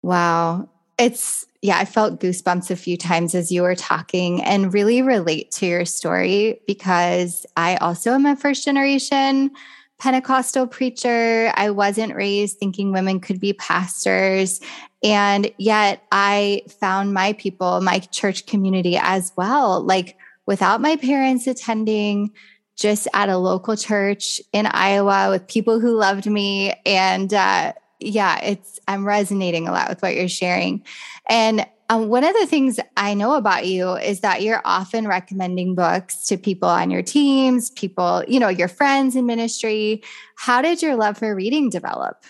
Wow. 0.00 0.70
It's, 0.96 1.44
yeah, 1.60 1.76
I 1.76 1.84
felt 1.84 2.20
goosebumps 2.20 2.70
a 2.70 2.76
few 2.76 2.96
times 2.96 3.34
as 3.34 3.50
you 3.50 3.62
were 3.62 3.74
talking 3.74 4.40
and 4.42 4.72
really 4.72 5.02
relate 5.02 5.50
to 5.52 5.66
your 5.66 5.84
story 5.84 6.60
because 6.68 7.44
I 7.56 7.76
also 7.76 8.12
am 8.12 8.24
a 8.24 8.36
first 8.36 8.64
generation 8.64 9.50
Pentecostal 9.98 10.68
preacher. 10.68 11.52
I 11.56 11.70
wasn't 11.70 12.14
raised 12.14 12.58
thinking 12.58 12.92
women 12.92 13.18
could 13.18 13.40
be 13.40 13.52
pastors. 13.52 14.60
And 15.02 15.52
yet 15.58 16.04
I 16.12 16.62
found 16.80 17.12
my 17.12 17.32
people, 17.32 17.80
my 17.80 17.98
church 17.98 18.46
community 18.46 18.96
as 18.96 19.32
well. 19.36 19.82
Like 19.82 20.16
without 20.46 20.80
my 20.80 20.94
parents 20.96 21.48
attending, 21.48 22.30
just 22.78 23.08
at 23.12 23.28
a 23.28 23.36
local 23.36 23.76
church 23.76 24.40
in 24.52 24.66
Iowa 24.66 25.30
with 25.30 25.48
people 25.48 25.80
who 25.80 25.96
loved 25.96 26.26
me 26.26 26.72
and 26.86 27.34
uh, 27.34 27.72
yeah, 28.00 28.38
it's 28.42 28.78
I'm 28.86 29.04
resonating 29.04 29.66
a 29.66 29.72
lot 29.72 29.88
with 29.88 30.00
what 30.00 30.14
you're 30.14 30.28
sharing. 30.28 30.84
And 31.28 31.66
um, 31.90 32.08
one 32.08 32.22
of 32.22 32.34
the 32.34 32.46
things 32.46 32.78
I 32.96 33.14
know 33.14 33.34
about 33.34 33.66
you 33.66 33.96
is 33.96 34.20
that 34.20 34.42
you're 34.42 34.60
often 34.64 35.08
recommending 35.08 35.74
books 35.74 36.26
to 36.26 36.36
people 36.36 36.68
on 36.68 36.90
your 36.90 37.02
teams, 37.02 37.70
people, 37.70 38.22
you 38.28 38.38
know, 38.38 38.48
your 38.48 38.68
friends 38.68 39.16
in 39.16 39.26
ministry. 39.26 40.02
How 40.36 40.62
did 40.62 40.82
your 40.82 40.96
love 40.96 41.18
for 41.18 41.34
reading 41.34 41.70
develop? 41.70 42.22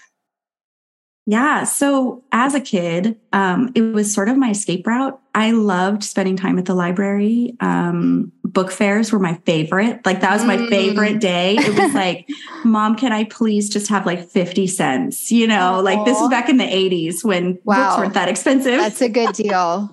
Yeah. 1.28 1.64
So 1.64 2.25
as 2.32 2.54
a 2.54 2.61
kid, 2.61 3.18
um, 3.35 3.70
it 3.75 3.82
was 3.82 4.14
sort 4.14 4.30
of 4.30 4.38
my 4.38 4.49
escape 4.49 4.87
route. 4.87 5.20
I 5.35 5.50
loved 5.50 6.02
spending 6.02 6.38
time 6.38 6.58
at 6.58 6.64
the 6.64 6.73
library. 6.73 7.54
Um, 7.61 8.32
book 8.44 8.70
fairs 8.73 9.12
were 9.12 9.18
my 9.18 9.35
favorite. 9.44 10.06
Like 10.06 10.23
that 10.23 10.32
was 10.32 10.47
my 10.47 10.56
mm. 10.56 10.70
favorite 10.70 11.20
day. 11.20 11.56
It 11.58 11.78
was 11.78 11.92
like, 11.92 12.26
mom, 12.64 12.97
can 12.97 13.12
I 13.12 13.25
please 13.25 13.68
just 13.68 13.88
have 13.88 14.06
like 14.06 14.26
50 14.26 14.66
cents? 14.68 15.30
You 15.30 15.47
know, 15.47 15.80
Aww. 15.80 15.85
like 15.85 16.02
this 16.06 16.18
was 16.18 16.30
back 16.30 16.49
in 16.49 16.56
the 16.56 16.64
80s 16.64 17.23
when 17.23 17.58
wow. 17.62 17.76
books 17.76 17.99
weren't 17.99 18.14
that 18.14 18.30
expensive. 18.30 18.78
That's 18.78 19.02
a 19.02 19.11
good 19.11 19.35
deal. 19.35 19.92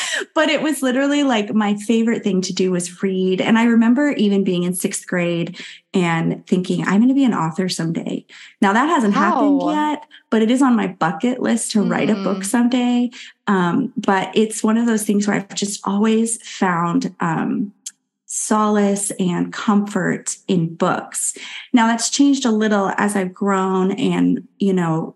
but 0.34 0.48
it 0.48 0.62
was 0.62 0.82
literally 0.82 1.22
like 1.22 1.54
my 1.54 1.74
favorite 1.76 2.22
thing 2.22 2.40
to 2.42 2.52
do 2.52 2.70
was 2.70 3.02
read. 3.02 3.40
And 3.40 3.58
I 3.58 3.64
remember 3.64 4.10
even 4.10 4.44
being 4.44 4.62
in 4.62 4.74
sixth 4.74 5.06
grade 5.06 5.58
and 5.94 6.46
thinking, 6.46 6.84
I'm 6.86 6.98
going 6.98 7.08
to 7.08 7.14
be 7.14 7.24
an 7.24 7.34
author 7.34 7.68
someday. 7.68 8.24
Now 8.60 8.72
that 8.72 8.86
hasn't 8.86 9.14
wow. 9.14 9.20
happened 9.20 9.62
yet, 9.62 10.08
but 10.30 10.42
it 10.42 10.50
is 10.50 10.62
on 10.62 10.76
my 10.76 10.88
bucket 10.88 11.40
list 11.40 11.72
to 11.72 11.78
mm. 11.82 11.90
write 11.90 12.10
a 12.10 12.14
book 12.14 12.38
mm. 12.38 12.44
someday. 12.44 13.10
Um, 13.46 13.92
but 13.96 14.30
it's 14.34 14.62
one 14.62 14.78
of 14.78 14.86
those 14.86 15.04
things 15.04 15.26
where 15.26 15.36
I've 15.36 15.54
just 15.54 15.86
always 15.86 16.40
found, 16.48 17.14
um, 17.20 17.72
solace 18.32 19.10
and 19.20 19.52
comfort 19.52 20.38
in 20.48 20.74
books. 20.74 21.36
Now 21.74 21.86
that's 21.86 22.08
changed 22.08 22.46
a 22.46 22.50
little 22.50 22.90
as 22.96 23.14
I've 23.14 23.34
grown 23.34 23.92
and, 23.92 24.48
you 24.58 24.72
know, 24.72 25.14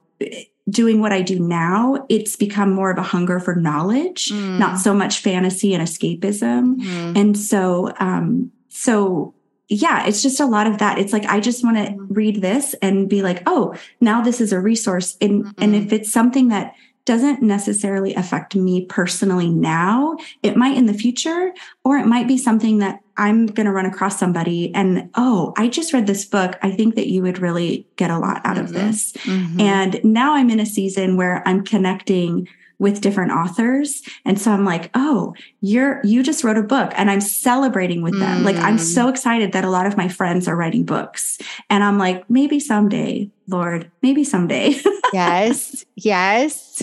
doing 0.69 1.01
what 1.01 1.13
I 1.13 1.23
do 1.23 1.39
now, 1.39 2.05
it's 2.09 2.37
become 2.37 2.73
more 2.73 2.91
of 2.91 2.99
a 2.99 3.03
hunger 3.03 3.39
for 3.39 3.55
knowledge, 3.55 4.31
mm. 4.31 4.59
not 4.59 4.79
so 4.79 4.93
much 4.93 5.21
fantasy 5.21 5.75
and 5.75 5.83
escapism. 5.83 6.77
Mm. 6.77 7.17
And 7.17 7.39
so, 7.39 7.93
um, 8.01 8.51
so 8.69 9.33
yeah, 9.69 10.07
it's 10.07 10.23
just 10.23 10.41
a 10.41 10.47
lot 10.47 10.67
of 10.67 10.79
that. 10.79 10.99
It's 10.99 11.13
like, 11.13 11.25
I 11.27 11.41
just 11.41 11.65
want 11.65 11.77
to 11.77 11.93
mm. 11.93 12.07
read 12.11 12.43
this 12.43 12.75
and 12.83 13.09
be 13.09 13.23
like, 13.23 13.43
oh, 13.47 13.75
now 14.01 14.21
this 14.23 14.41
is 14.41 14.53
a 14.53 14.61
resource. 14.61 15.17
And, 15.21 15.45
mm-hmm. 15.45 15.63
and 15.63 15.77
if 15.77 15.93
it's 15.93 16.13
something 16.13 16.49
that 16.49 16.75
doesn't 17.07 17.41
necessarily 17.41 18.15
affect 18.15 18.55
me 18.55 18.85
personally 18.85 19.49
now. 19.49 20.17
It 20.43 20.57
might 20.57 20.77
in 20.77 20.87
the 20.87 20.93
future, 20.93 21.55
or 21.85 21.97
it 21.97 22.07
might 22.07 22.29
be 22.29 22.37
something 22.37 22.79
that 22.79 23.01
I'm 23.17 23.47
going 23.47 23.67
to 23.67 23.73
run 23.73 23.87
across 23.87 24.19
somebody 24.19 24.75
and, 24.75 25.11
oh, 25.15 25.55
I 25.57 25.69
just 25.69 25.93
read 25.93 26.07
this 26.07 26.25
book. 26.25 26.59
I 26.63 26.71
think 26.71 26.95
that 26.97 27.09
you 27.09 27.23
would 27.23 27.39
really 27.39 27.87
get 27.97 28.11
a 28.11 28.19
lot 28.19 28.41
out 28.45 28.57
mm-hmm. 28.57 28.65
of 28.65 28.73
this. 28.73 29.13
Mm-hmm. 29.13 29.61
And 29.61 30.05
now 30.05 30.35
I'm 30.35 30.51
in 30.51 30.61
a 30.61 30.67
season 30.67 31.17
where 31.17 31.47
I'm 31.47 31.65
connecting 31.65 32.49
with 32.79 33.01
different 33.01 33.33
authors. 33.33 34.03
And 34.25 34.41
so 34.41 34.53
I'm 34.53 34.65
like, 34.65 34.91
oh, 34.95 35.35
you're, 35.61 36.01
you 36.05 36.23
just 36.23 36.45
wrote 36.45 36.59
a 36.59 36.63
book 36.63 36.93
and 36.95 37.11
I'm 37.11 37.23
celebrating 37.23 38.03
with 38.03 38.19
them. 38.19 38.43
Mm. 38.43 38.45
Like, 38.45 38.57
I'm 38.57 38.77
so 38.77 39.07
mm. 39.07 39.11
excited 39.11 39.53
that 39.53 39.65
a 39.65 39.71
lot 39.71 39.87
of 39.87 39.97
my 39.97 40.09
friends 40.09 40.47
are 40.47 40.57
writing 40.57 40.85
books. 40.85 41.39
And 41.71 41.83
I'm 41.83 41.99
like, 41.99 42.29
maybe 42.29 42.61
someday, 42.61 43.31
Lord, 43.49 43.91
maybe 44.03 44.25
someday. 44.25 44.75
yes. 45.15 45.87
Yes. 45.95 46.83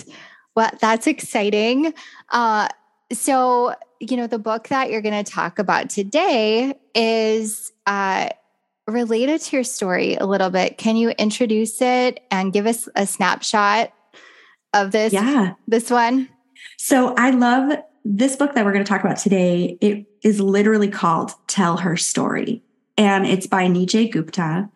Well, 0.56 0.70
that's 0.80 1.06
exciting. 1.06 1.94
Uh, 2.30 2.68
so, 3.16 3.74
you 4.00 4.16
know, 4.16 4.26
the 4.26 4.38
book 4.38 4.68
that 4.68 4.90
you're 4.90 5.02
going 5.02 5.24
to 5.24 5.30
talk 5.30 5.58
about 5.58 5.90
today 5.90 6.74
is 6.94 7.72
uh, 7.86 8.28
related 8.86 9.40
to 9.40 9.56
your 9.56 9.64
story 9.64 10.14
a 10.16 10.26
little 10.26 10.50
bit. 10.50 10.78
Can 10.78 10.96
you 10.96 11.10
introduce 11.10 11.80
it 11.80 12.20
and 12.30 12.52
give 12.52 12.66
us 12.66 12.88
a 12.94 13.06
snapshot 13.06 13.92
of 14.72 14.92
this? 14.92 15.12
Yeah. 15.12 15.54
This 15.66 15.90
one? 15.90 16.28
So 16.76 17.14
I 17.16 17.30
love 17.30 17.78
this 18.04 18.36
book 18.36 18.54
that 18.54 18.64
we're 18.64 18.72
going 18.72 18.84
to 18.84 18.88
talk 18.88 19.02
about 19.02 19.16
today. 19.16 19.78
It 19.80 20.06
is 20.22 20.40
literally 20.40 20.88
called 20.88 21.32
Tell 21.46 21.78
Her 21.78 21.96
Story. 21.96 22.62
And 22.96 23.26
it's 23.26 23.46
by 23.46 23.66
Nijay 23.66 24.12
Gupta. 24.12 24.68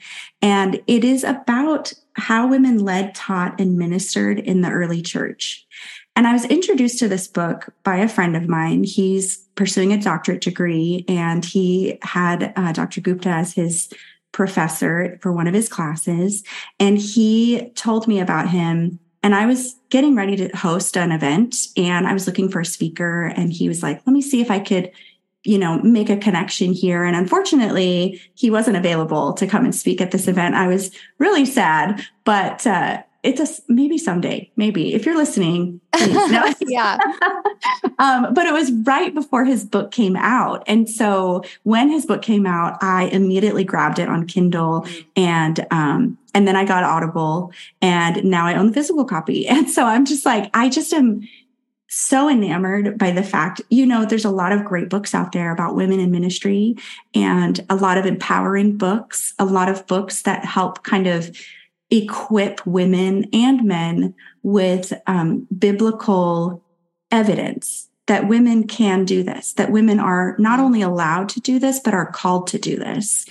And 0.42 0.80
it 0.86 1.04
is 1.04 1.22
about 1.22 1.92
how 2.14 2.48
women 2.48 2.78
led, 2.78 3.14
taught, 3.14 3.60
and 3.60 3.78
ministered 3.78 4.40
in 4.40 4.62
the 4.62 4.70
early 4.70 5.02
church. 5.02 5.67
And 6.18 6.26
I 6.26 6.32
was 6.32 6.46
introduced 6.46 6.98
to 6.98 7.06
this 7.06 7.28
book 7.28 7.72
by 7.84 7.98
a 7.98 8.08
friend 8.08 8.36
of 8.36 8.48
mine. 8.48 8.82
He's 8.82 9.36
pursuing 9.54 9.92
a 9.92 10.02
doctorate 10.02 10.40
degree, 10.40 11.04
and 11.06 11.44
he 11.44 11.96
had 12.02 12.52
uh, 12.56 12.72
Dr. 12.72 13.00
Gupta 13.00 13.28
as 13.28 13.52
his 13.52 13.88
professor 14.32 15.16
for 15.22 15.30
one 15.30 15.46
of 15.46 15.54
his 15.54 15.68
classes. 15.68 16.42
And 16.80 16.98
he 16.98 17.70
told 17.76 18.08
me 18.08 18.18
about 18.18 18.48
him. 18.48 18.98
And 19.22 19.32
I 19.32 19.46
was 19.46 19.76
getting 19.90 20.16
ready 20.16 20.34
to 20.38 20.48
host 20.56 20.96
an 20.96 21.12
event, 21.12 21.68
and 21.76 22.04
I 22.04 22.14
was 22.14 22.26
looking 22.26 22.48
for 22.48 22.58
a 22.58 22.66
speaker. 22.66 23.26
And 23.26 23.52
he 23.52 23.68
was 23.68 23.84
like, 23.84 24.02
let 24.04 24.12
me 24.12 24.20
see 24.20 24.40
if 24.40 24.50
I 24.50 24.58
could 24.58 24.90
you 25.44 25.56
know, 25.56 25.78
make 25.82 26.10
a 26.10 26.16
connection 26.16 26.72
here. 26.72 27.04
And 27.04 27.14
unfortunately, 27.14 28.20
he 28.34 28.50
wasn't 28.50 28.76
available 28.76 29.32
to 29.34 29.46
come 29.46 29.64
and 29.64 29.74
speak 29.74 30.00
at 30.00 30.10
this 30.10 30.26
event. 30.26 30.56
I 30.56 30.66
was 30.66 30.90
really 31.18 31.46
sad, 31.46 32.04
but 32.24 32.66
uh, 32.66 33.02
it's 33.22 33.40
a 33.40 33.72
maybe 33.72 33.98
someday, 33.98 34.50
maybe 34.56 34.94
if 34.94 35.04
you're 35.04 35.16
listening. 35.16 35.80
Yeah. 36.60 36.98
um, 37.98 38.34
but 38.34 38.46
it 38.46 38.52
was 38.52 38.70
right 38.84 39.12
before 39.14 39.44
his 39.44 39.64
book 39.64 39.90
came 39.90 40.16
out. 40.16 40.62
And 40.66 40.88
so 40.88 41.42
when 41.64 41.88
his 41.90 42.06
book 42.06 42.22
came 42.22 42.46
out, 42.46 42.78
I 42.82 43.04
immediately 43.04 43.64
grabbed 43.64 43.98
it 43.98 44.08
on 44.08 44.26
Kindle 44.26 44.82
mm-hmm. 44.82 45.08
and, 45.16 45.66
um, 45.70 46.18
and 46.34 46.46
then 46.46 46.54
I 46.54 46.64
got 46.64 46.84
Audible 46.84 47.52
and 47.80 48.22
now 48.24 48.46
I 48.46 48.54
own 48.54 48.68
the 48.68 48.72
physical 48.72 49.04
copy. 49.04 49.48
And 49.48 49.68
so 49.68 49.84
I'm 49.84 50.04
just 50.04 50.24
like, 50.24 50.50
I 50.54 50.68
just 50.68 50.92
am 50.92 51.26
so 51.88 52.28
enamored 52.28 52.98
by 52.98 53.10
the 53.10 53.22
fact, 53.22 53.62
you 53.70 53.86
know, 53.86 54.04
there's 54.04 54.26
a 54.26 54.30
lot 54.30 54.52
of 54.52 54.64
great 54.64 54.88
books 54.88 55.14
out 55.14 55.32
there 55.32 55.50
about 55.52 55.74
women 55.74 55.98
in 55.98 56.10
ministry 56.10 56.76
and 57.14 57.64
a 57.70 57.76
lot 57.76 57.98
of 57.98 58.06
empowering 58.06 58.76
books, 58.76 59.34
a 59.38 59.44
lot 59.44 59.68
of 59.68 59.86
books 59.86 60.22
that 60.22 60.44
help 60.44 60.84
kind 60.84 61.06
of 61.06 61.34
equip 61.90 62.64
women 62.66 63.28
and 63.32 63.64
men 63.64 64.14
with 64.42 64.92
um, 65.06 65.46
biblical 65.56 66.62
evidence 67.10 67.88
that 68.06 68.28
women 68.28 68.66
can 68.66 69.04
do 69.04 69.22
this, 69.22 69.52
that 69.54 69.70
women 69.70 70.00
are 70.00 70.34
not 70.38 70.60
only 70.60 70.82
allowed 70.82 71.28
to 71.28 71.40
do 71.40 71.58
this, 71.58 71.78
but 71.78 71.94
are 71.94 72.10
called 72.10 72.46
to 72.48 72.58
do 72.58 72.76
this. 72.76 73.26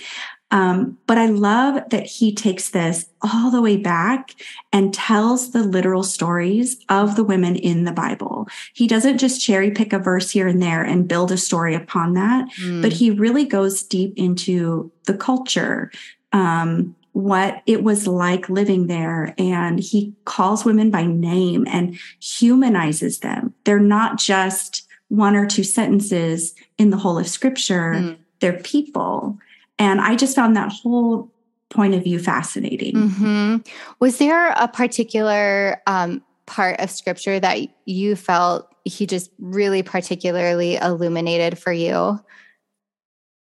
Um, 0.50 0.96
but 1.06 1.18
I 1.18 1.26
love 1.26 1.82
that 1.90 2.06
he 2.06 2.34
takes 2.34 2.70
this 2.70 3.06
all 3.20 3.50
the 3.50 3.60
way 3.60 3.76
back 3.76 4.34
and 4.72 4.94
tells 4.94 5.50
the 5.50 5.62
literal 5.62 6.02
stories 6.02 6.78
of 6.88 7.16
the 7.16 7.24
women 7.24 7.54
in 7.54 7.84
the 7.84 7.92
Bible. 7.92 8.48
He 8.72 8.86
doesn't 8.86 9.18
just 9.18 9.42
cherry 9.42 9.70
pick 9.70 9.92
a 9.92 9.98
verse 9.98 10.30
here 10.30 10.48
and 10.48 10.62
there 10.62 10.82
and 10.82 11.08
build 11.08 11.32
a 11.32 11.36
story 11.36 11.74
upon 11.74 12.14
that, 12.14 12.48
mm. 12.62 12.80
but 12.80 12.94
he 12.94 13.10
really 13.10 13.44
goes 13.44 13.82
deep 13.82 14.14
into 14.16 14.90
the 15.04 15.14
culture, 15.14 15.90
um, 16.32 16.96
what 17.18 17.62
it 17.66 17.82
was 17.82 18.06
like 18.06 18.48
living 18.48 18.86
there. 18.86 19.34
And 19.38 19.80
he 19.80 20.14
calls 20.24 20.64
women 20.64 20.88
by 20.88 21.04
name 21.04 21.66
and 21.68 21.98
humanizes 22.20 23.18
them. 23.18 23.52
They're 23.64 23.80
not 23.80 24.18
just 24.18 24.86
one 25.08 25.34
or 25.34 25.44
two 25.44 25.64
sentences 25.64 26.54
in 26.78 26.90
the 26.90 26.96
whole 26.96 27.18
of 27.18 27.26
scripture, 27.26 27.94
mm. 27.96 28.16
they're 28.38 28.60
people. 28.60 29.36
And 29.80 30.00
I 30.00 30.14
just 30.14 30.36
found 30.36 30.54
that 30.54 30.70
whole 30.70 31.32
point 31.70 31.94
of 31.94 32.04
view 32.04 32.20
fascinating. 32.20 32.94
Mm-hmm. 32.94 33.56
Was 33.98 34.18
there 34.18 34.52
a 34.52 34.68
particular 34.68 35.82
um, 35.88 36.22
part 36.46 36.78
of 36.78 36.88
scripture 36.88 37.40
that 37.40 37.58
you 37.84 38.14
felt 38.14 38.72
he 38.84 39.06
just 39.08 39.32
really 39.40 39.82
particularly 39.82 40.76
illuminated 40.76 41.58
for 41.58 41.72
you? 41.72 42.20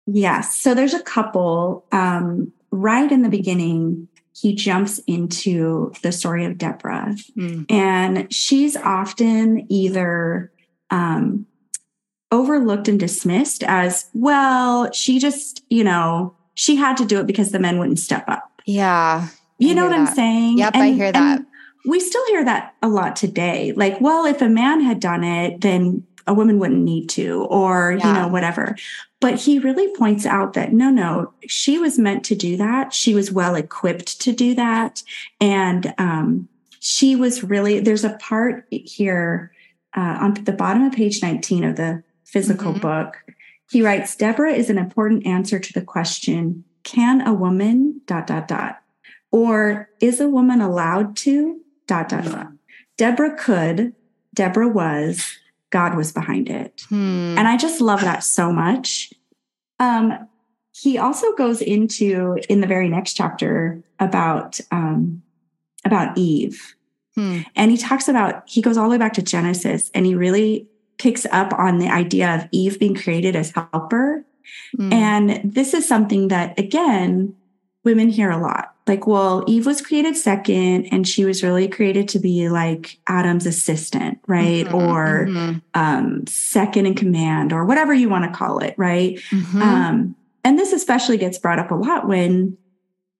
Yes. 0.05 0.55
So 0.55 0.75
there's 0.75 0.93
a 0.93 1.01
couple. 1.01 1.87
Um, 1.91 2.53
right 2.73 3.11
in 3.11 3.21
the 3.21 3.29
beginning, 3.29 4.07
he 4.35 4.55
jumps 4.55 4.99
into 5.05 5.93
the 6.01 6.11
story 6.11 6.43
of 6.43 6.57
Deborah. 6.57 7.15
Mm. 7.37 7.71
And 7.71 8.33
she's 8.33 8.75
often 8.75 9.71
either 9.71 10.51
um, 10.89 11.45
overlooked 12.31 12.87
and 12.87 12.99
dismissed 12.99 13.63
as, 13.63 14.09
well, 14.13 14.91
she 14.91 15.19
just, 15.19 15.63
you 15.69 15.83
know, 15.83 16.35
she 16.55 16.75
had 16.75 16.97
to 16.97 17.05
do 17.05 17.19
it 17.19 17.27
because 17.27 17.51
the 17.51 17.59
men 17.59 17.77
wouldn't 17.77 17.99
step 17.99 18.27
up. 18.27 18.61
Yeah. 18.65 19.27
You 19.59 19.75
know 19.75 19.83
what 19.83 19.91
that. 19.91 20.09
I'm 20.09 20.15
saying? 20.15 20.57
Yep, 20.57 20.73
and, 20.73 20.83
I 20.83 20.91
hear 20.93 21.11
that. 21.11 21.41
We 21.85 21.99
still 21.99 22.25
hear 22.27 22.43
that 22.45 22.73
a 22.81 22.87
lot 22.87 23.15
today. 23.15 23.71
Like, 23.75 24.01
well, 24.01 24.25
if 24.25 24.41
a 24.41 24.49
man 24.49 24.81
had 24.81 24.99
done 24.99 25.23
it, 25.23 25.61
then 25.61 26.07
a 26.27 26.33
woman 26.33 26.59
wouldn't 26.59 26.83
need 26.83 27.09
to, 27.09 27.45
or, 27.45 27.97
yeah. 27.99 28.07
you 28.07 28.13
know, 28.13 28.27
whatever. 28.27 28.75
But 29.19 29.35
he 29.39 29.59
really 29.59 29.93
points 29.95 30.25
out 30.25 30.53
that 30.53 30.73
no, 30.73 30.89
no, 30.89 31.33
she 31.47 31.77
was 31.77 31.97
meant 31.97 32.25
to 32.25 32.35
do 32.35 32.57
that. 32.57 32.93
She 32.93 33.15
was 33.15 33.31
well 33.31 33.55
equipped 33.55 34.19
to 34.21 34.33
do 34.33 34.53
that. 34.55 35.01
And 35.39 35.93
um, 35.97 36.49
she 36.79 37.15
was 37.15 37.43
really, 37.43 37.79
there's 37.79 38.03
a 38.03 38.17
part 38.17 38.65
here 38.69 39.51
uh, 39.95 40.17
on 40.19 40.33
the 40.33 40.51
bottom 40.51 40.83
of 40.83 40.93
page 40.93 41.21
19 41.21 41.63
of 41.63 41.75
the 41.75 42.03
physical 42.25 42.71
mm-hmm. 42.71 42.81
book. 42.81 43.23
He 43.71 43.81
writes 43.81 44.15
Deborah 44.15 44.53
is 44.53 44.69
an 44.69 44.77
important 44.77 45.25
answer 45.25 45.59
to 45.59 45.73
the 45.73 45.81
question 45.81 46.63
can 46.83 47.25
a 47.25 47.33
woman 47.33 48.01
dot 48.05 48.27
dot 48.27 48.47
dot 48.47 48.81
Or 49.31 49.89
is 50.01 50.19
a 50.19 50.27
woman 50.27 50.61
allowed 50.61 51.15
to? 51.17 51.61
Dot, 51.87 52.09
dot, 52.09 52.25
dot. 52.25 52.47
Deborah 52.97 53.35
could, 53.35 53.93
Deborah 54.33 54.67
was, 54.67 55.37
God 55.73 55.95
was 55.95 56.11
behind 56.11 56.49
it. 56.49 56.83
Hmm. 56.87 57.35
And 57.35 57.47
I 57.47 57.57
just 57.57 57.81
love 57.81 58.01
that 58.01 58.23
so 58.23 58.53
much. 58.53 59.11
Um, 59.79 60.29
he 60.71 60.99
also 60.99 61.33
goes 61.33 61.61
into 61.61 62.37
in 62.47 62.61
the 62.61 62.67
very 62.67 62.87
next 62.87 63.15
chapter 63.15 63.83
about 63.99 64.59
um, 64.71 65.23
about 65.83 66.15
Eve, 66.17 66.75
Hmm. 67.15 67.41
and 67.55 67.69
he 67.69 67.77
talks 67.77 68.07
about 68.07 68.43
he 68.47 68.61
goes 68.61 68.77
all 68.77 68.85
the 68.85 68.91
way 68.91 68.97
back 68.97 69.13
to 69.13 69.21
Genesis, 69.23 69.89
and 69.95 70.05
he 70.05 70.13
really 70.15 70.67
picks 70.99 71.25
up 71.31 71.53
on 71.53 71.79
the 71.79 71.89
idea 71.89 72.35
of 72.35 72.47
Eve 72.51 72.79
being 72.79 72.95
created 72.95 73.35
as 73.35 73.51
helper. 73.51 74.23
Hmm. 74.77 74.93
And 74.93 75.41
this 75.43 75.73
is 75.73 75.87
something 75.87 76.27
that 76.27 76.57
again 76.59 77.35
women 77.83 78.09
hear 78.09 78.29
a 78.29 78.37
lot. 78.37 78.72
Like, 78.85 79.07
well, 79.07 79.43
Eve 79.47 79.65
was 79.65 79.81
created 79.81 80.17
second, 80.17 80.87
and 80.91 81.07
she 81.07 81.23
was 81.23 81.41
really 81.41 81.67
created 81.69 82.07
to 82.09 82.19
be 82.19 82.49
like 82.49 82.97
Adam's 83.07 83.45
assistant, 83.45 84.19
right? 84.27 84.65
Mhm, 84.67 84.73
Or 84.73 85.25
mhm, 85.29 85.61
um, 85.73 86.27
second 86.27 86.85
in 86.85 86.93
command, 86.95 87.53
or 87.53 87.63
whatever 87.65 87.93
you 87.93 88.09
want 88.09 88.25
to 88.31 88.37
call 88.37 88.59
it, 88.59 88.73
right? 88.77 89.19
mhm. 89.31 89.61
Um, 89.61 90.15
and 90.43 90.59
this 90.59 90.73
especially 90.73 91.17
gets 91.17 91.37
brought 91.37 91.59
up 91.59 91.71
a 91.71 91.75
lot 91.75 92.07
when 92.07 92.57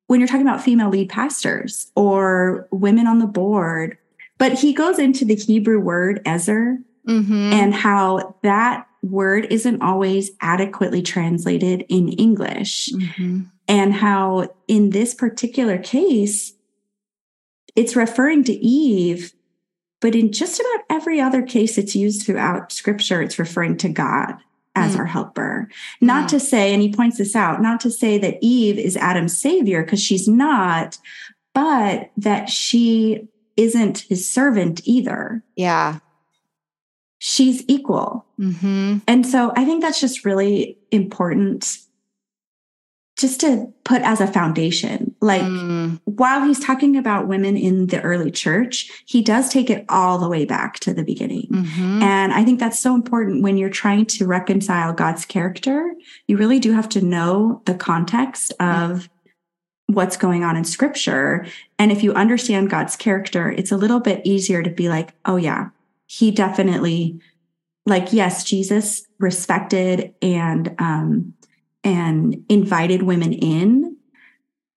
when 0.07 0.19
you're 0.19 0.27
talking 0.27 0.45
about 0.45 0.61
female 0.61 0.89
lead 0.89 1.07
pastors 1.09 1.89
or 1.95 2.67
women 2.71 3.07
on 3.07 3.19
the 3.19 3.25
board. 3.25 3.97
But 4.37 4.59
he 4.59 4.73
goes 4.73 4.99
into 4.99 5.23
the 5.23 5.33
Hebrew 5.35 5.79
word 5.79 6.21
ezer 6.25 6.77
Mhm. 7.07 7.53
and 7.53 7.73
how 7.73 8.35
that 8.43 8.85
word 9.01 9.47
isn't 9.49 9.81
always 9.81 10.29
adequately 10.41 11.01
translated 11.01 11.85
in 11.87 12.09
English, 12.09 12.89
Mhm. 12.93 13.45
And 13.67 13.93
how 13.93 14.49
in 14.67 14.89
this 14.91 15.13
particular 15.13 15.77
case, 15.77 16.53
it's 17.75 17.95
referring 17.95 18.43
to 18.45 18.53
Eve, 18.53 19.33
but 20.01 20.15
in 20.15 20.31
just 20.31 20.59
about 20.59 20.85
every 20.89 21.19
other 21.21 21.41
case 21.41 21.77
it's 21.77 21.95
used 21.95 22.25
throughout 22.25 22.71
scripture, 22.71 23.21
it's 23.21 23.39
referring 23.39 23.77
to 23.77 23.89
God 23.89 24.35
as 24.75 24.93
Hmm. 24.93 24.99
our 25.01 25.05
helper. 25.05 25.69
Not 26.01 26.23
Hmm. 26.23 26.27
to 26.37 26.39
say, 26.39 26.73
and 26.73 26.81
he 26.81 26.91
points 26.91 27.17
this 27.17 27.35
out, 27.35 27.61
not 27.61 27.79
to 27.81 27.91
say 27.91 28.17
that 28.17 28.37
Eve 28.41 28.77
is 28.77 28.97
Adam's 28.97 29.37
savior, 29.37 29.83
because 29.83 30.01
she's 30.01 30.27
not, 30.27 30.97
but 31.53 32.09
that 32.17 32.49
she 32.49 33.27
isn't 33.55 33.99
his 34.09 34.27
servant 34.29 34.81
either. 34.85 35.43
Yeah. 35.55 35.99
She's 37.19 37.63
equal. 37.67 38.25
hmm 38.37 38.97
And 39.07 39.25
so 39.25 39.53
I 39.55 39.63
think 39.63 39.81
that's 39.81 40.01
just 40.01 40.25
really 40.25 40.77
important 40.91 41.77
just 43.23 43.39
to 43.39 43.71
put 43.85 44.01
as 44.01 44.19
a 44.19 44.27
foundation. 44.27 45.15
Like 45.21 45.41
Mm. 45.43 46.01
while 46.03 46.45
he's 46.45 46.59
talking 46.59 46.97
about 46.97 47.25
women 47.25 47.55
in 47.55 47.87
the 47.87 48.01
early 48.01 48.31
church, 48.31 48.91
he 49.05 49.21
does 49.21 49.47
take 49.47 49.69
it 49.69 49.85
all 49.87 50.17
the 50.17 50.27
way 50.27 50.43
back 50.43 50.77
to 50.81 50.93
the 50.93 51.05
beginning. 51.05 51.47
Mhm. 51.49 52.01
And 52.01 52.33
I 52.33 52.43
think 52.43 52.59
that's 52.59 52.77
so 52.77 52.93
important 52.93 53.41
when 53.41 53.55
you're 53.57 53.69
trying 53.69 54.07
to 54.07 54.27
reconcile 54.27 54.91
God's 54.91 55.23
character. 55.23 55.93
You 56.27 56.35
really 56.35 56.59
do 56.59 56.73
have 56.73 56.89
to 56.89 57.01
know 57.01 57.61
the 57.63 57.75
context 57.75 58.51
of 58.59 59.07
what's 59.87 60.17
going 60.17 60.43
on 60.43 60.57
in 60.57 60.65
scripture. 60.65 61.45
And 61.79 61.93
if 61.93 62.03
you 62.03 62.11
understand 62.13 62.69
God's 62.69 62.97
character, 62.97 63.49
it's 63.49 63.71
a 63.71 63.77
little 63.77 64.01
bit 64.01 64.19
easier 64.25 64.61
to 64.63 64.69
be 64.69 64.89
like, 64.89 65.13
oh, 65.23 65.37
yeah, 65.37 65.69
he 66.07 66.29
definitely, 66.29 67.21
like, 67.85 68.11
yes, 68.11 68.43
Jesus 68.43 69.03
respected 69.17 70.13
and, 70.21 70.75
um, 70.77 71.33
and 71.83 72.43
invited 72.49 73.03
women 73.03 73.33
in, 73.33 73.97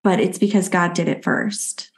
but 0.02 0.20
it's 0.20 0.38
because 0.38 0.68
God 0.68 0.94
did 0.94 1.08
it 1.08 1.22
1st 1.22 1.90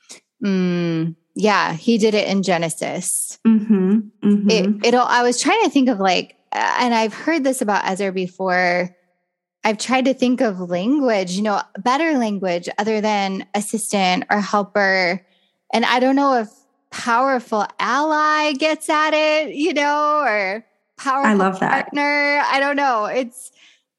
Mm. 0.42 1.16
Yeah, 1.34 1.72
he 1.72 1.98
did 1.98 2.14
it 2.14 2.28
in 2.28 2.42
Genesis. 2.42 3.38
Mm-hmm, 3.46 3.98
mm-hmm. 4.22 4.50
It, 4.50 4.86
it'll. 4.86 5.02
I 5.02 5.22
was 5.22 5.40
trying 5.40 5.62
to 5.64 5.70
think 5.70 5.88
of 5.88 6.00
like, 6.00 6.36
and 6.52 6.94
I've 6.94 7.14
heard 7.14 7.44
this 7.44 7.62
about 7.62 7.84
ezer 7.84 8.12
before. 8.12 8.94
I've 9.64 9.78
tried 9.78 10.04
to 10.06 10.14
think 10.14 10.40
of 10.40 10.60
language, 10.60 11.32
you 11.32 11.42
know, 11.42 11.60
better 11.78 12.16
language 12.18 12.68
other 12.78 13.00
than 13.00 13.46
assistant 13.54 14.24
or 14.30 14.40
helper. 14.40 15.24
And 15.72 15.84
I 15.84 16.00
don't 16.00 16.16
know 16.16 16.34
if 16.40 16.48
powerful 16.90 17.66
ally 17.78 18.52
gets 18.52 18.88
at 18.88 19.12
it, 19.12 19.54
you 19.54 19.74
know, 19.74 20.20
or 20.20 20.64
powerful 20.96 21.30
I 21.30 21.34
love 21.34 21.60
that. 21.60 21.70
partner. 21.70 22.42
I 22.46 22.60
don't 22.60 22.76
know. 22.76 23.04
It's 23.06 23.50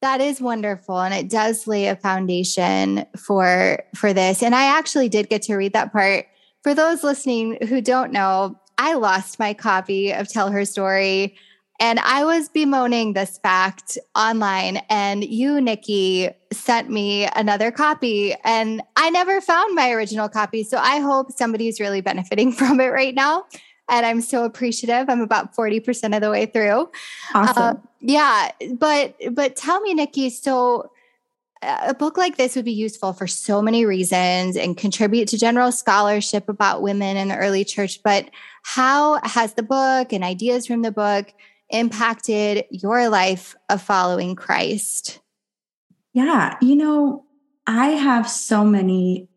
that 0.02 0.22
is 0.22 0.40
wonderful 0.40 1.00
and 1.00 1.14
it 1.14 1.30
does 1.30 1.68
lay 1.68 1.88
a 1.88 1.96
foundation 1.96 3.06
for 3.18 3.84
for 3.96 4.14
this. 4.14 4.42
And 4.42 4.56
I 4.56 4.78
actually 4.78 5.10
did 5.10 5.30
get 5.30 5.42
to 5.44 5.56
read 5.56 5.74
that 5.74 5.92
part. 5.92 6.26
For 6.64 6.74
those 6.74 7.04
listening 7.04 7.58
who 7.68 7.82
don't 7.82 8.12
know, 8.12 8.60
I 8.78 8.94
lost 8.96 9.40
my 9.40 9.54
copy 9.54 10.12
of 10.12 10.30
Tell 10.30 10.52
Her 10.52 10.66
Story 10.66 11.36
and 11.82 12.00
I 12.00 12.26
was 12.26 12.50
bemoaning 12.50 13.14
this 13.14 13.38
fact 13.38 13.98
online 14.14 14.78
and 14.90 15.24
you 15.24 15.62
Nikki 15.62 16.30
sent 16.52 16.90
me 16.90 17.28
another 17.36 17.72
copy 17.72 18.36
and 18.44 18.82
I 18.98 19.10
never 19.10 19.40
found 19.40 19.76
my 19.76 19.92
original 19.92 20.28
copy. 20.28 20.64
So 20.64 20.78
I 20.78 21.00
hope 21.00 21.32
somebody's 21.32 21.80
really 21.80 22.02
benefiting 22.02 22.52
from 22.54 22.82
it 22.82 22.88
right 22.88 23.16
now. 23.16 23.46
And 23.90 24.06
I'm 24.06 24.22
so 24.22 24.46
appreciative. 24.46 25.10
I'm 25.10 25.22
about 25.22 25.56
40% 25.56 26.16
of 26.16 26.22
the 26.22 26.30
way 26.30 26.46
through. 26.46 26.90
Awesome. 27.34 27.64
Uh, 27.64 27.74
yeah, 28.00 28.52
but 28.78 29.16
but 29.32 29.56
tell 29.56 29.82
me, 29.82 29.94
Nikki. 29.94 30.30
So 30.30 30.92
uh, 31.62 31.88
a 31.88 31.94
book 31.94 32.18
like 32.18 32.38
this 32.38 32.56
would 32.56 32.66
be 32.66 32.72
useful 32.72 33.14
for 33.14 33.28
so 33.28 33.62
many 33.62 33.86
reasons 33.86 34.56
and 34.56 34.78
contribute 34.78 35.28
to 35.30 35.38
general 35.38 35.72
scholarship 35.72 36.48
about 36.48 36.82
women 36.82 37.18
in 37.18 37.28
the 37.28 37.38
early 37.38 37.66
church. 37.66 38.02
But 38.04 38.30
how 38.64 39.20
has 39.24 39.56
the 39.56 39.64
book 39.64 40.14
and 40.14 40.24
ideas 40.24 40.68
from 40.68 40.82
the 40.82 40.92
book 40.92 41.34
impacted 41.70 42.66
your 42.72 43.10
life 43.10 43.56
of 43.70 43.82
following 43.82 44.36
Christ? 44.36 45.20
Yeah, 46.14 46.58
you 46.62 46.76
know, 46.76 47.26
I 47.68 47.90
have 47.90 48.30
so 48.30 48.64
many 48.64 49.30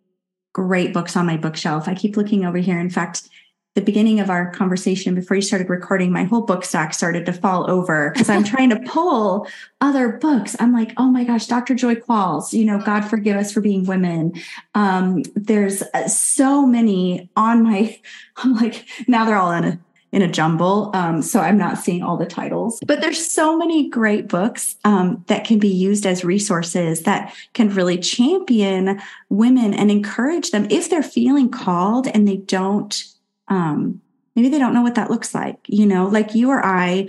great 0.53 0.93
books 0.93 1.17
on 1.17 1.27
my 1.27 1.37
bookshelf. 1.37 1.89
I 1.89 1.95
keep 1.95 2.17
looking 2.17 2.45
over 2.45 2.59
here. 2.59 2.79
In 2.79 2.91
fact, 2.91 3.29
the 3.75 3.81
beginning 3.81 4.21
of 4.21 4.29
our 4.29 4.51
conversation 4.51 5.15
before 5.15 5.35
you 5.35 5.43
started 5.43 5.71
recording, 5.71 6.13
my 6.13 6.25
whole 6.25 6.43
book 6.43 6.65
stack 6.65 6.93
started 6.93 7.25
to 7.27 7.33
fall 7.33 7.71
over 7.71 8.11
because 8.11 8.29
I'm 8.29 8.45
trying 8.45 8.69
to 8.71 8.81
pull 8.81 9.47
other 9.81 10.11
books. 10.19 10.55
I'm 10.61 10.73
like, 10.73 10.93
oh 10.99 11.09
my 11.09 11.25
gosh, 11.25 11.47
Dr. 11.47 11.75
Joy 11.75 11.95
Qualls, 11.95 12.53
you 12.53 12.65
know, 12.65 12.79
God 12.79 13.03
forgive 13.03 13.37
us 13.37 13.51
for 13.51 13.63
being 13.63 13.85
women. 13.85 14.35
Um, 14.75 15.23
there's 15.35 15.83
uh, 15.95 16.07
so 16.07 16.67
many 16.67 17.31
on 17.35 17.63
my, 17.63 17.99
I'm 18.37 18.55
like, 18.57 18.87
now 19.09 19.25
they're 19.25 19.39
all 19.39 19.53
in 19.53 19.65
a 19.65 19.81
in 20.13 20.21
a 20.21 20.29
jumble. 20.29 20.91
Um, 20.95 21.23
so 21.23 21.41
I'm 21.41 21.57
not 21.57 21.79
seeing 21.79 22.03
all 22.03 22.19
the 22.19 22.27
titles, 22.27 22.79
but 22.87 23.01
there's 23.01 23.27
so 23.27 23.57
many 23.57 23.89
great 23.89 24.29
books 24.29 24.77
um, 24.85 25.25
that 25.29 25.47
can 25.47 25.59
be 25.59 25.69
used 25.69 26.05
as 26.05 26.23
resources 26.23 27.05
that 27.05 27.35
can 27.55 27.71
really 27.71 27.97
champion 27.97 29.01
women 29.31 29.73
and 29.73 29.91
encourage 29.91 30.51
them 30.51 30.67
if 30.71 30.91
they're 30.91 31.03
feeling 31.03 31.49
called 31.49 32.09
and 32.09 32.29
they 32.29 32.37
don't. 32.37 33.05
Um, 33.53 34.01
maybe 34.35 34.49
they 34.49 34.59
don't 34.59 34.75
know 34.75 34.83
what 34.83 34.95
that 34.95 35.11
looks 35.11 35.35
like. 35.35 35.59
You 35.67 35.87
know, 35.87 36.07
like 36.07 36.35
you 36.35 36.51
or 36.51 36.65
i 36.65 37.09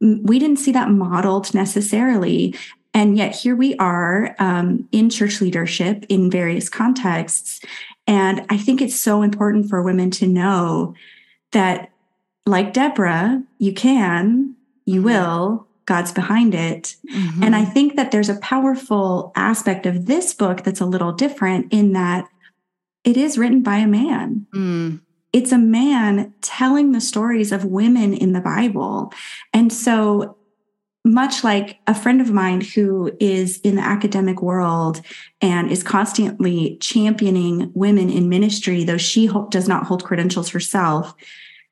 we 0.00 0.38
didn't 0.38 0.58
see 0.58 0.72
that 0.72 0.90
modeled 0.90 1.54
necessarily. 1.54 2.54
And 2.92 3.16
yet 3.16 3.34
here 3.34 3.54
we 3.54 3.76
are 3.76 4.34
um, 4.38 4.88
in 4.90 5.10
church 5.10 5.40
leadership 5.40 6.06
in 6.08 6.30
various 6.30 6.68
contexts. 6.68 7.60
And 8.06 8.46
I 8.48 8.56
think 8.56 8.80
it's 8.80 8.98
so 8.98 9.22
important 9.22 9.68
for 9.68 9.82
women 9.82 10.10
to 10.12 10.26
know 10.26 10.94
that 11.52 11.90
like 12.46 12.72
Deborah, 12.72 13.42
you 13.58 13.74
can, 13.74 14.54
you 14.86 15.02
will, 15.02 15.66
God's 15.84 16.12
behind 16.12 16.54
it. 16.54 16.96
And 17.42 17.54
I 17.54 17.64
think 17.64 17.96
that 17.96 18.10
there's 18.10 18.28
a 18.28 18.40
powerful 18.40 19.32
aspect 19.36 19.86
of 19.86 20.06
this 20.06 20.34
book 20.34 20.62
that's 20.62 20.80
a 20.80 20.86
little 20.86 21.12
different 21.12 21.72
in 21.72 21.92
that 21.92 22.28
it 23.04 23.16
is 23.16 23.38
written 23.38 23.62
by 23.62 23.76
a 23.76 23.86
man. 23.86 24.46
Mm, 24.54 25.00
It's 25.36 25.52
a 25.52 25.58
man 25.58 26.32
telling 26.40 26.92
the 26.92 27.00
stories 27.00 27.52
of 27.52 27.66
women 27.66 28.14
in 28.14 28.32
the 28.32 28.40
Bible. 28.40 29.12
And 29.52 29.70
so, 29.70 30.36
much 31.04 31.44
like 31.44 31.78
a 31.86 31.94
friend 31.94 32.20
of 32.20 32.32
mine 32.32 32.62
who 32.62 33.12
is 33.20 33.60
in 33.60 33.76
the 33.76 33.82
academic 33.82 34.40
world 34.42 35.02
and 35.40 35.70
is 35.70 35.82
constantly 35.82 36.78
championing 36.80 37.70
women 37.74 38.08
in 38.08 38.28
ministry, 38.30 38.82
though 38.82 38.96
she 38.96 39.30
does 39.50 39.68
not 39.68 39.84
hold 39.86 40.02
credentials 40.04 40.48
herself, 40.48 41.14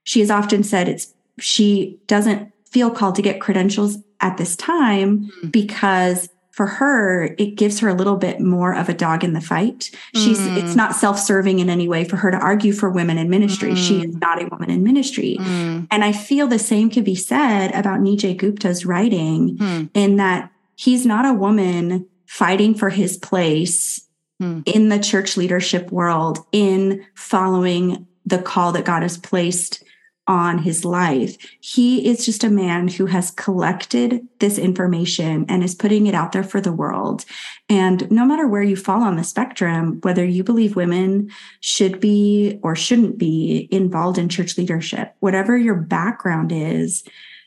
she 0.04 0.20
has 0.20 0.30
often 0.30 0.62
said 0.62 0.88
it's 0.88 1.14
she 1.40 1.98
doesn't 2.06 2.52
feel 2.70 2.90
called 2.90 3.14
to 3.16 3.22
get 3.22 3.40
credentials 3.40 3.96
at 4.20 4.36
this 4.36 4.54
time 4.56 5.30
Mm. 5.42 5.50
because 5.50 6.28
for 6.54 6.66
her 6.66 7.34
it 7.36 7.56
gives 7.56 7.80
her 7.80 7.88
a 7.88 7.94
little 7.94 8.16
bit 8.16 8.38
more 8.40 8.74
of 8.74 8.88
a 8.88 8.94
dog 8.94 9.24
in 9.24 9.32
the 9.32 9.40
fight. 9.40 9.90
She's 10.14 10.38
Mm. 10.38 10.56
it's 10.56 10.76
not 10.76 10.94
self-serving 10.94 11.58
in 11.58 11.68
any 11.68 11.88
way 11.88 12.04
for 12.04 12.16
her 12.16 12.30
to 12.30 12.38
argue 12.38 12.72
for 12.72 12.88
women 12.88 13.18
in 13.18 13.28
ministry. 13.28 13.74
She 13.74 14.04
is 14.04 14.14
not 14.16 14.40
a 14.40 14.46
woman 14.46 14.70
in 14.70 14.84
ministry. 14.84 15.36
Mm, 15.40 15.88
and 15.90 16.04
i 16.04 16.12
feel 16.12 16.46
the 16.46 16.58
same 16.58 16.90
could 16.90 17.04
be 17.04 17.14
said 17.14 17.74
about 17.74 18.00
nijay 18.00 18.36
gupta's 18.36 18.86
writing 18.86 19.56
mm, 19.56 19.90
in 19.94 20.16
that 20.16 20.50
he's 20.76 21.04
not 21.04 21.24
a 21.24 21.32
woman 21.32 22.06
fighting 22.26 22.74
for 22.74 22.90
his 22.90 23.16
place 23.16 24.06
hmm. 24.40 24.60
in 24.66 24.88
the 24.88 24.98
church 24.98 25.36
leadership 25.36 25.90
world 25.92 26.44
in 26.52 27.04
following 27.14 28.06
the 28.26 28.38
call 28.38 28.72
that 28.72 28.84
God 28.84 29.02
has 29.02 29.18
placed 29.18 29.84
on 30.26 30.58
his 30.58 30.84
life. 30.84 31.36
He 31.60 32.08
is 32.08 32.24
just 32.24 32.44
a 32.44 32.50
man 32.50 32.88
who 32.88 33.06
has 33.06 33.30
collected 33.30 34.26
this 34.38 34.58
information 34.58 35.44
and 35.48 35.62
is 35.62 35.74
putting 35.74 36.06
it 36.06 36.14
out 36.14 36.32
there 36.32 36.42
for 36.42 36.60
the 36.60 36.72
world. 36.72 37.24
And 37.68 38.10
no 38.10 38.24
matter 38.24 38.46
where 38.46 38.62
you 38.62 38.76
fall 38.76 39.02
on 39.02 39.16
the 39.16 39.24
spectrum, 39.24 40.00
whether 40.02 40.24
you 40.24 40.42
believe 40.42 40.76
women 40.76 41.30
should 41.60 42.00
be 42.00 42.58
or 42.62 42.74
shouldn't 42.74 43.18
be 43.18 43.68
involved 43.70 44.18
in 44.18 44.28
church 44.28 44.56
leadership, 44.56 45.14
whatever 45.20 45.58
your 45.58 45.76
background 45.76 46.52
is, 46.52 47.04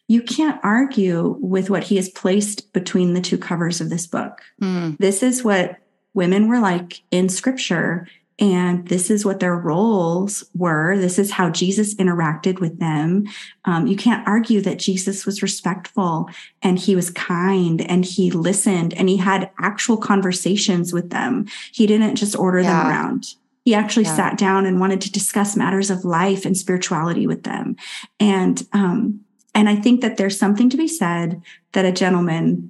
you 0.07 0.21
can't 0.21 0.59
argue 0.63 1.35
with 1.39 1.69
what 1.69 1.83
he 1.83 1.97
has 1.97 2.09
placed 2.09 2.71
between 2.73 3.13
the 3.13 3.21
two 3.21 3.37
covers 3.37 3.81
of 3.81 3.89
this 3.89 4.07
book. 4.07 4.41
Mm. 4.61 4.97
This 4.97 5.21
is 5.21 5.43
what 5.43 5.77
women 6.13 6.47
were 6.47 6.59
like 6.59 7.01
in 7.11 7.27
scripture 7.27 8.07
and 8.39 8.87
this 8.87 9.09
is 9.09 9.25
what 9.25 9.39
their 9.39 9.55
roles 9.55 10.43
were. 10.53 10.97
This 10.97 11.17
is 11.17 11.31
how 11.31 11.49
Jesus 11.49 11.95
interacted 11.95 12.59
with 12.59 12.79
them. 12.79 13.25
Um, 13.65 13.87
you 13.87 13.95
can't 13.95 14.27
argue 14.27 14.61
that 14.61 14.77
Jesus 14.77 15.25
was 15.25 15.41
respectful 15.41 16.29
and 16.61 16.77
he 16.77 16.95
was 16.95 17.09
kind 17.09 17.81
and 17.81 18.05
he 18.05 18.29
listened 18.29 18.93
and 18.93 19.09
he 19.09 19.17
had 19.17 19.49
actual 19.59 19.97
conversations 19.97 20.93
with 20.93 21.09
them. 21.09 21.47
He 21.71 21.87
didn't 21.87 22.15
just 22.15 22.35
order 22.35 22.59
yeah. 22.59 22.83
them 22.83 22.87
around. 22.87 23.25
He 23.65 23.73
actually 23.73 24.05
yeah. 24.05 24.15
sat 24.15 24.37
down 24.37 24.65
and 24.65 24.79
wanted 24.79 25.01
to 25.01 25.11
discuss 25.11 25.57
matters 25.57 25.89
of 25.89 26.05
life 26.05 26.45
and 26.45 26.55
spirituality 26.55 27.25
with 27.25 27.43
them. 27.43 27.75
And, 28.19 28.65
um, 28.71 29.21
and 29.55 29.67
I 29.67 29.75
think 29.75 30.01
that 30.01 30.17
there's 30.17 30.39
something 30.39 30.69
to 30.69 30.77
be 30.77 30.87
said 30.87 31.41
that 31.73 31.85
a 31.85 31.91
gentleman 31.91 32.69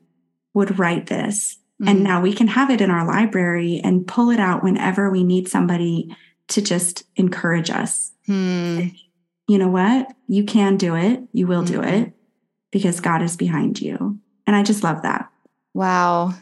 would 0.53 0.79
write 0.79 1.07
this 1.07 1.57
Mm-hmm. 1.81 1.89
And 1.89 2.03
now 2.03 2.21
we 2.21 2.33
can 2.33 2.47
have 2.47 2.71
it 2.71 2.81
in 2.81 2.89
our 2.89 3.05
library 3.05 3.79
and 3.83 4.07
pull 4.07 4.31
it 4.31 4.39
out 4.39 4.63
whenever 4.63 5.11
we 5.11 5.23
need 5.23 5.47
somebody 5.47 6.15
to 6.47 6.61
just 6.61 7.03
encourage 7.15 7.69
us. 7.69 8.11
Hmm. 8.25 8.87
You 9.47 9.57
know 9.57 9.69
what? 9.69 10.11
You 10.27 10.43
can 10.43 10.77
do 10.77 10.95
it. 10.95 11.21
You 11.33 11.45
will 11.45 11.63
mm-hmm. 11.63 11.81
do 11.81 11.87
it 11.87 12.13
because 12.71 12.99
God 12.99 13.21
is 13.21 13.37
behind 13.37 13.79
you. 13.79 14.19
And 14.45 14.55
I 14.55 14.63
just 14.63 14.83
love 14.83 15.03
that. 15.03 15.29
Wow. 15.73 16.33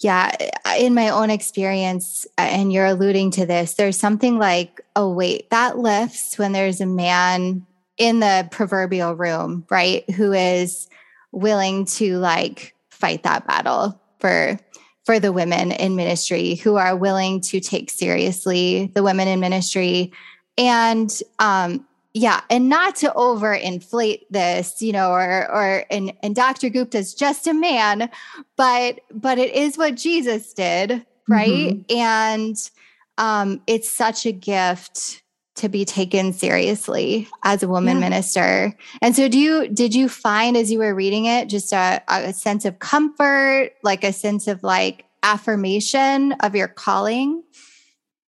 Yeah. 0.00 0.30
In 0.78 0.94
my 0.94 1.08
own 1.08 1.30
experience, 1.30 2.26
and 2.36 2.72
you're 2.72 2.84
alluding 2.84 3.30
to 3.32 3.46
this, 3.46 3.74
there's 3.74 3.98
something 3.98 4.38
like, 4.38 4.80
oh, 4.94 5.10
wait, 5.10 5.48
that 5.50 5.78
lifts 5.78 6.38
when 6.38 6.52
there's 6.52 6.80
a 6.80 6.86
man 6.86 7.64
in 7.96 8.20
the 8.20 8.46
proverbial 8.50 9.14
room, 9.14 9.64
right? 9.70 10.08
Who 10.10 10.32
is 10.32 10.88
willing 11.32 11.86
to 11.86 12.18
like 12.18 12.74
fight 12.90 13.22
that 13.22 13.46
battle 13.46 13.98
for 14.24 14.58
for 15.04 15.20
the 15.20 15.32
women 15.32 15.70
in 15.70 15.96
ministry 15.96 16.54
who 16.54 16.76
are 16.76 16.96
willing 16.96 17.42
to 17.42 17.60
take 17.60 17.90
seriously 17.90 18.90
the 18.94 19.02
women 19.02 19.28
in 19.28 19.38
ministry 19.38 20.10
and 20.56 21.20
um 21.40 21.86
yeah 22.14 22.40
and 22.48 22.70
not 22.70 22.96
to 22.96 23.10
overinflate 23.10 24.22
this 24.30 24.80
you 24.80 24.92
know 24.92 25.10
or 25.10 25.46
or 25.52 25.84
and 25.90 26.10
and 26.22 26.34
dr 26.34 26.66
gupta's 26.70 27.12
just 27.12 27.46
a 27.46 27.52
man 27.52 28.08
but 28.56 29.00
but 29.12 29.36
it 29.36 29.54
is 29.54 29.76
what 29.76 29.94
jesus 29.94 30.54
did 30.54 31.04
right 31.28 31.50
mm-hmm. 31.50 31.98
and 31.98 32.70
um 33.18 33.60
it's 33.66 33.90
such 33.90 34.24
a 34.24 34.32
gift 34.32 35.22
to 35.56 35.68
be 35.68 35.84
taken 35.84 36.32
seriously 36.32 37.28
as 37.44 37.62
a 37.62 37.68
woman 37.68 37.96
yeah. 37.96 38.08
minister. 38.08 38.76
And 39.00 39.14
so 39.14 39.28
do 39.28 39.38
you 39.38 39.68
did 39.68 39.94
you 39.94 40.08
find 40.08 40.56
as 40.56 40.70
you 40.70 40.78
were 40.78 40.94
reading 40.94 41.26
it 41.26 41.48
just 41.48 41.72
a, 41.72 42.02
a 42.08 42.32
sense 42.32 42.64
of 42.64 42.78
comfort, 42.80 43.70
like 43.82 44.02
a 44.04 44.12
sense 44.12 44.48
of 44.48 44.62
like 44.62 45.04
affirmation 45.22 46.32
of 46.40 46.54
your 46.54 46.68
calling? 46.68 47.42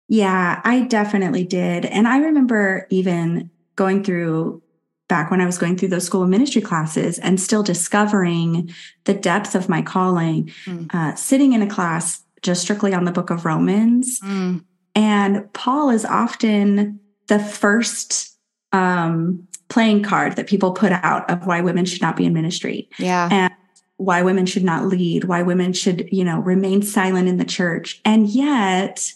Yeah, 0.07 0.61
I 0.63 0.81
definitely 0.81 1.45
did. 1.45 1.85
And 1.85 2.07
I 2.07 2.19
remember 2.19 2.85
even 2.91 3.49
going 3.75 4.03
through 4.03 4.61
back 5.07 5.29
when 5.29 5.41
I 5.41 5.45
was 5.45 5.57
going 5.57 5.77
through 5.77 5.89
those 5.89 6.05
school 6.05 6.23
of 6.23 6.29
ministry 6.29 6.61
classes 6.61 7.19
and 7.19 7.39
still 7.39 7.63
discovering 7.63 8.71
the 9.05 9.13
depth 9.13 9.55
of 9.55 9.69
my 9.69 9.81
calling, 9.81 10.51
mm. 10.65 10.93
uh, 10.93 11.15
sitting 11.15 11.53
in 11.53 11.61
a 11.61 11.69
class 11.69 12.23
just 12.41 12.61
strictly 12.61 12.93
on 12.93 13.05
the 13.05 13.11
book 13.11 13.29
of 13.29 13.45
Romans. 13.45 14.19
Mm. 14.21 14.63
And 14.95 15.51
Paul 15.53 15.89
is 15.89 16.05
often 16.05 16.99
the 17.27 17.39
first 17.39 18.35
um, 18.71 19.47
playing 19.69 20.03
card 20.03 20.35
that 20.35 20.47
people 20.47 20.71
put 20.71 20.91
out 20.91 21.29
of 21.29 21.45
why 21.45 21.61
women 21.61 21.85
should 21.85 22.01
not 22.01 22.15
be 22.15 22.25
in 22.25 22.33
ministry. 22.33 22.89
Yeah. 22.99 23.29
And 23.31 23.53
why 23.97 24.21
women 24.21 24.45
should 24.45 24.63
not 24.63 24.85
lead, 24.85 25.23
why 25.23 25.41
women 25.41 25.71
should, 25.71 26.09
you 26.11 26.23
know, 26.23 26.39
remain 26.39 26.81
silent 26.81 27.29
in 27.29 27.37
the 27.37 27.45
church. 27.45 28.01
And 28.03 28.27
yet, 28.27 29.13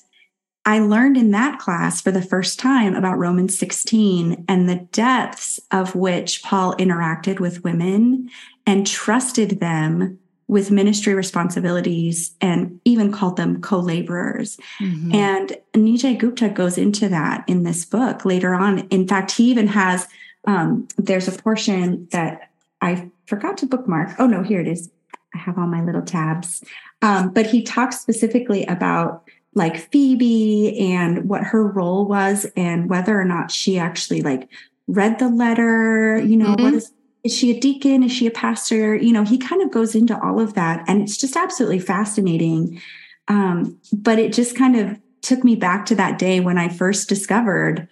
I 0.66 0.80
learned 0.80 1.18
in 1.18 1.32
that 1.32 1.60
class 1.60 2.02
for 2.02 2.12
the 2.12 2.22
first 2.22 2.60
time 2.60 2.96
about 2.96 3.18
Romans 3.18 3.58
16 3.58 4.46
and 4.48 4.70
the 4.70 4.88
depths 4.92 5.60
of 5.72 5.96
which 5.96 6.44
Paul 6.44 6.76
interacted 6.76 7.40
with 7.40 7.64
women 7.64 8.30
and 8.66 8.86
trusted 8.86 9.60
them 9.60 10.20
with 10.50 10.72
ministry 10.72 11.14
responsibilities 11.14 12.36
and 12.42 12.82
even 12.84 13.12
called 13.12 13.38
them 13.38 13.62
co-laborers. 13.62 14.58
Mm-hmm. 14.80 15.14
And 15.14 15.56
Nijay 15.74 16.18
Gupta 16.18 16.50
goes 16.50 16.76
into 16.76 17.08
that 17.08 17.44
in 17.48 17.62
this 17.62 17.86
book 17.86 18.26
later 18.26 18.56
on. 18.56 18.80
In 18.90 19.08
fact, 19.08 19.30
he 19.30 19.52
even 19.52 19.68
has 19.68 20.08
um, 20.46 20.88
there's 20.98 21.28
a 21.28 21.32
portion 21.32 22.08
that 22.12 22.50
I 22.82 23.12
forgot 23.28 23.60
to 23.60 23.68
bookmark. 23.68 24.16
Oh 24.18 24.26
no, 24.26 24.42
here 24.42 24.60
it 24.60 24.68
is. 24.68 24.90
I 25.36 25.38
have 25.38 25.60
all 25.60 25.68
my 25.68 25.84
little 25.84 26.02
tabs. 26.02 26.64
Um, 27.04 27.30
but 27.30 27.46
he 27.46 27.62
talks 27.62 28.00
specifically 28.00 28.66
about 28.66 29.26
like 29.54 29.92
Phoebe 29.92 30.80
and 30.80 31.30
what 31.30 31.44
her 31.44 31.64
role 31.64 32.08
was 32.08 32.48
and 32.56 32.90
whether 32.90 33.20
or 33.20 33.26
not 33.26 33.52
she 33.52 33.78
actually 33.78 34.24
like 34.24 34.50
read 34.88 35.20
the 35.20 35.30
letter, 35.30 36.18
you 36.18 36.38
know, 36.38 36.56
mm-hmm. 36.56 36.64
what 36.64 36.74
is 36.74 36.92
is 37.24 37.36
she 37.36 37.56
a 37.56 37.60
deacon? 37.60 38.04
Is 38.04 38.12
she 38.12 38.28
a 38.28 38.32
pastor? 38.32 38.96
You 38.96 39.12
know, 39.12 39.24
he 39.24 39.38
kind 39.38 39.62
of 39.62 39.72
goes 39.72 39.96
into 39.96 40.20
all 40.22 40.40
of 40.40 40.54
that. 40.54 40.84
And 40.88 41.02
it's 41.02 41.18
just 41.18 41.36
absolutely 41.36 41.80
fascinating. 41.80 42.82
Um, 43.28 43.78
but 43.92 44.20
it 44.20 44.34
just 44.34 44.56
kind 44.56 44.76
of 44.76 44.98
took 45.22 45.44
me 45.44 45.56
back 45.56 45.86
to 45.88 45.96
that 45.96 46.18
day 46.18 46.40
when 46.40 46.58
I 46.58 46.70
first 46.70 47.10
discovered, 47.10 47.88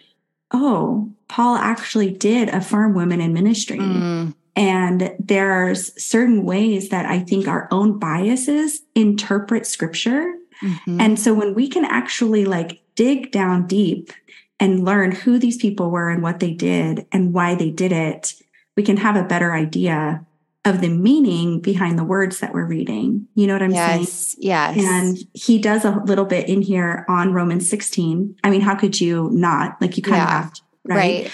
oh, 0.51 1.11
Paul 1.27 1.57
actually 1.57 2.11
did 2.11 2.49
affirm 2.49 2.93
women 2.93 3.19
in 3.19 3.33
ministry. 3.33 3.79
Mm. 3.79 4.33
And 4.55 5.13
there's 5.19 6.01
certain 6.03 6.43
ways 6.43 6.89
that 6.89 7.05
I 7.05 7.19
think 7.19 7.47
our 7.47 7.67
own 7.69 7.99
biases 7.99 8.81
interpret 8.95 9.67
scripture. 9.67 10.33
Mm-hmm. 10.63 10.99
And 10.99 11.19
so 11.19 11.33
when 11.33 11.53
we 11.53 11.67
can 11.67 11.85
actually 11.85 12.45
like 12.45 12.81
dig 12.95 13.31
down 13.31 13.67
deep 13.67 14.11
and 14.59 14.83
learn 14.83 15.11
who 15.11 15.37
these 15.37 15.57
people 15.57 15.91
were 15.91 16.09
and 16.09 16.23
what 16.23 16.39
they 16.39 16.53
did 16.53 17.05
and 17.11 17.33
why 17.33 17.53
they 17.53 17.69
did 17.69 17.91
it, 17.91 18.33
we 18.77 18.83
can 18.83 18.95
have 18.95 19.17
a 19.17 19.23
better 19.23 19.53
idea 19.53 20.25
of 20.63 20.81
the 20.81 20.89
meaning 20.89 21.59
behind 21.59 21.97
the 21.97 22.03
words 22.03 22.39
that 22.39 22.53
we're 22.53 22.65
reading. 22.65 23.27
You 23.35 23.47
know 23.47 23.53
what 23.53 23.63
I'm 23.63 23.71
yes, 23.71 24.09
saying? 24.09 24.43
Yes. 24.43 24.77
And 24.77 25.17
he 25.33 25.59
does 25.59 25.83
a 25.83 25.91
little 26.05 26.25
bit 26.25 26.47
in 26.47 26.61
here 26.61 27.05
on 27.09 27.33
Romans 27.33 27.69
16. 27.69 28.35
I 28.43 28.49
mean, 28.49 28.61
how 28.61 28.75
could 28.75 29.01
you 29.01 29.29
not? 29.31 29.81
Like 29.81 29.97
you 29.97 30.03
kind 30.03 30.17
yeah, 30.17 30.23
of 30.23 30.29
have 30.29 30.53
to, 30.53 30.61
right? 30.85 30.95
right? 30.95 31.31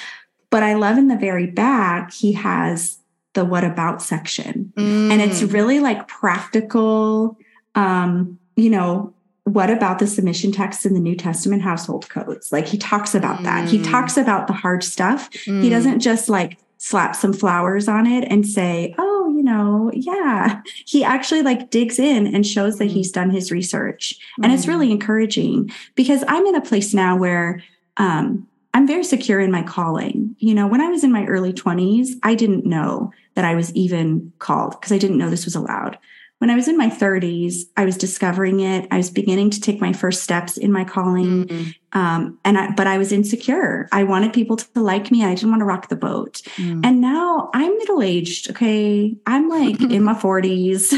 But 0.49 0.63
I 0.63 0.75
love 0.75 0.97
in 0.97 1.07
the 1.07 1.17
very 1.17 1.47
back, 1.47 2.13
he 2.13 2.31
has 2.33 2.99
the 3.33 3.43
what 3.43 3.63
about 3.63 4.01
section. 4.01 4.71
Mm. 4.77 5.11
And 5.11 5.21
it's 5.21 5.41
mm. 5.41 5.51
really 5.51 5.79
like 5.79 6.07
practical, 6.07 7.37
um, 7.75 8.39
you 8.55 8.69
know, 8.69 9.13
what 9.45 9.69
about 9.69 9.99
the 9.99 10.07
submission 10.07 10.51
texts 10.51 10.85
in 10.85 10.93
the 10.93 10.99
New 10.99 11.15
Testament 11.15 11.63
household 11.63 12.07
codes? 12.07 12.51
Like 12.51 12.67
he 12.67 12.77
talks 12.77 13.15
about 13.15 13.39
mm. 13.39 13.43
that. 13.43 13.67
He 13.67 13.79
mm. 13.79 13.89
talks 13.89 14.15
about 14.15 14.45
the 14.47 14.53
hard 14.53 14.83
stuff. 14.83 15.31
Mm. 15.31 15.63
He 15.63 15.69
doesn't 15.69 15.99
just 15.99 16.29
like 16.29 16.59
slap 16.83 17.15
some 17.15 17.31
flowers 17.31 17.87
on 17.87 18.05
it 18.05 18.25
and 18.29 18.45
say, 18.45 18.93
oh, 18.97 19.33
you 19.33 19.41
know, 19.41 19.89
yeah. 19.93 20.61
He 20.85 21.01
actually 21.01 21.41
like 21.41 21.69
digs 21.69 21.97
in 21.97 22.27
and 22.35 22.45
shows 22.45 22.77
that 22.77 22.91
he's 22.91 23.09
done 23.09 23.29
his 23.29 23.53
research. 23.53 24.19
And 24.35 24.47
mm-hmm. 24.47 24.53
it's 24.53 24.67
really 24.67 24.91
encouraging 24.91 25.71
because 25.95 26.25
I'm 26.27 26.45
in 26.45 26.55
a 26.55 26.61
place 26.61 26.93
now 26.93 27.15
where 27.15 27.63
um, 27.95 28.45
I'm 28.73 28.85
very 28.85 29.05
secure 29.05 29.39
in 29.39 29.49
my 29.49 29.63
calling. 29.63 30.35
You 30.39 30.53
know, 30.53 30.67
when 30.67 30.81
I 30.81 30.89
was 30.89 31.05
in 31.05 31.11
my 31.13 31.25
early 31.25 31.53
20s, 31.53 32.15
I 32.21 32.35
didn't 32.35 32.65
know 32.65 33.13
that 33.35 33.45
I 33.45 33.55
was 33.55 33.73
even 33.75 34.33
called 34.39 34.71
because 34.71 34.91
I 34.91 34.97
didn't 34.97 35.17
know 35.17 35.29
this 35.29 35.45
was 35.45 35.55
allowed. 35.55 35.97
When 36.43 36.49
I 36.49 36.55
was 36.55 36.67
in 36.67 36.75
my 36.75 36.89
30s, 36.89 37.69
I 37.77 37.85
was 37.85 37.95
discovering 37.95 38.59
it. 38.59 38.85
I 38.91 38.97
was 38.97 39.09
beginning 39.09 39.49
to 39.51 39.61
take 39.61 39.79
my 39.79 39.93
first 39.93 40.23
steps 40.23 40.57
in 40.57 40.73
my 40.73 40.83
calling. 40.83 41.47
Mm-hmm. 41.47 41.97
Um, 41.97 42.37
and 42.43 42.57
I, 42.57 42.71
but 42.71 42.85
I 42.85 42.97
was 42.97 43.13
insecure. 43.13 43.87
I 43.93 44.03
wanted 44.03 44.33
people 44.33 44.57
to 44.57 44.67
like 44.75 45.09
me. 45.09 45.23
I 45.23 45.35
didn't 45.35 45.51
want 45.51 45.61
to 45.61 45.65
rock 45.65 45.87
the 45.87 45.95
boat. 45.95 46.41
Mm. 46.57 46.85
And 46.85 46.99
now 46.99 47.49
I'm 47.53 47.77
middle 47.77 48.01
aged. 48.03 48.49
Okay. 48.49 49.15
I'm 49.25 49.47
like 49.47 49.79
in 49.89 50.03
my 50.03 50.15
40s 50.15 50.93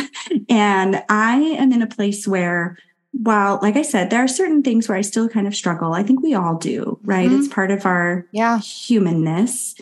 and 0.49 1.03
I 1.10 1.36
am 1.36 1.71
in 1.71 1.84
a 1.84 1.88
place 1.88 2.27
where 2.27 2.79
while 3.12 3.60
like 3.62 3.77
i 3.77 3.81
said 3.81 4.10
there 4.10 4.21
are 4.21 4.27
certain 4.27 4.62
things 4.62 4.89
where 4.89 4.97
i 4.97 5.01
still 5.01 5.29
kind 5.29 5.47
of 5.47 5.55
struggle 5.55 5.93
i 5.93 6.03
think 6.03 6.21
we 6.21 6.34
all 6.34 6.55
do 6.58 6.99
right 7.03 7.29
mm-hmm. 7.29 7.39
it's 7.39 7.47
part 7.47 7.71
of 7.71 7.86
our 7.86 8.27
yeah 8.34 8.60
humanness 8.60 9.73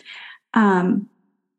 um 0.52 1.08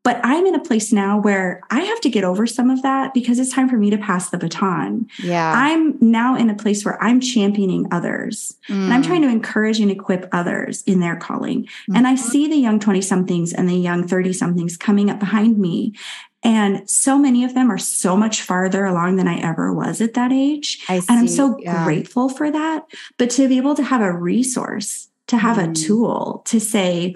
But 0.05 0.21
I'm 0.23 0.45
in 0.45 0.53
a 0.53 0.59
place 0.59 0.93
now 0.93 1.19
where 1.19 1.61
I 1.71 1.79
have 1.79 1.99
to 2.01 2.11
get 2.11 2.23
over 2.23 2.45
some 2.45 2.69
of 2.69 2.83
that 2.83 3.15
because 3.15 3.39
it's 3.39 3.51
time 3.51 3.67
for 3.67 3.75
me 3.75 3.89
to 3.89 3.97
pass 3.97 4.29
the 4.29 4.37
baton. 4.37 5.07
Yeah. 5.17 5.51
I'm 5.51 5.97
now 5.99 6.35
in 6.35 6.51
a 6.51 6.55
place 6.55 6.85
where 6.85 7.01
I'm 7.03 7.19
championing 7.19 7.87
others 7.91 8.55
mm. 8.69 8.75
and 8.75 8.93
I'm 8.93 9.01
trying 9.01 9.23
to 9.23 9.29
encourage 9.29 9.79
and 9.79 9.89
equip 9.89 10.29
others 10.31 10.83
in 10.83 10.99
their 10.99 11.15
calling. 11.15 11.63
Mm-hmm. 11.63 11.95
And 11.95 12.07
I 12.07 12.13
see 12.13 12.47
the 12.47 12.55
young 12.55 12.79
20 12.79 13.01
somethings 13.01 13.51
and 13.51 13.67
the 13.67 13.73
young 13.73 14.07
30 14.07 14.31
somethings 14.33 14.77
coming 14.77 15.09
up 15.09 15.19
behind 15.19 15.57
me. 15.57 15.95
And 16.43 16.87
so 16.87 17.17
many 17.17 17.43
of 17.43 17.55
them 17.55 17.71
are 17.71 17.79
so 17.79 18.15
much 18.15 18.43
farther 18.43 18.85
along 18.85 19.15
than 19.15 19.27
I 19.27 19.39
ever 19.39 19.73
was 19.73 20.01
at 20.01 20.13
that 20.13 20.31
age. 20.31 20.85
and 20.87 21.03
I'm 21.09 21.27
so 21.27 21.57
yeah. 21.59 21.83
grateful 21.83 22.29
for 22.29 22.51
that. 22.51 22.85
But 23.17 23.31
to 23.31 23.49
be 23.49 23.57
able 23.57 23.73
to 23.73 23.83
have 23.83 24.01
a 24.01 24.13
resource, 24.13 25.07
to 25.27 25.37
have 25.37 25.57
mm. 25.57 25.71
a 25.71 25.73
tool 25.73 26.43
to 26.45 26.59
say, 26.59 27.15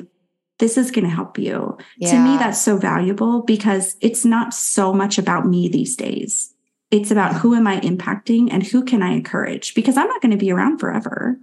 this 0.59 0.77
is 0.77 0.91
going 0.91 1.05
to 1.05 1.09
help 1.09 1.37
you. 1.37 1.77
Yeah. 1.97 2.11
To 2.11 2.19
me, 2.19 2.37
that's 2.37 2.61
so 2.61 2.77
valuable 2.77 3.41
because 3.41 3.95
it's 4.01 4.23
not 4.23 4.53
so 4.53 4.93
much 4.93 5.17
about 5.17 5.47
me 5.47 5.67
these 5.67 5.95
days. 5.95 6.53
It's 6.91 7.11
about 7.11 7.35
who 7.35 7.55
am 7.55 7.67
I 7.67 7.79
impacting 7.81 8.49
and 8.51 8.63
who 8.63 8.83
can 8.83 9.01
I 9.01 9.11
encourage 9.11 9.73
because 9.73 9.97
I'm 9.97 10.07
not 10.07 10.21
going 10.21 10.31
to 10.31 10.37
be 10.37 10.51
around 10.51 10.79
forever. 10.79 11.37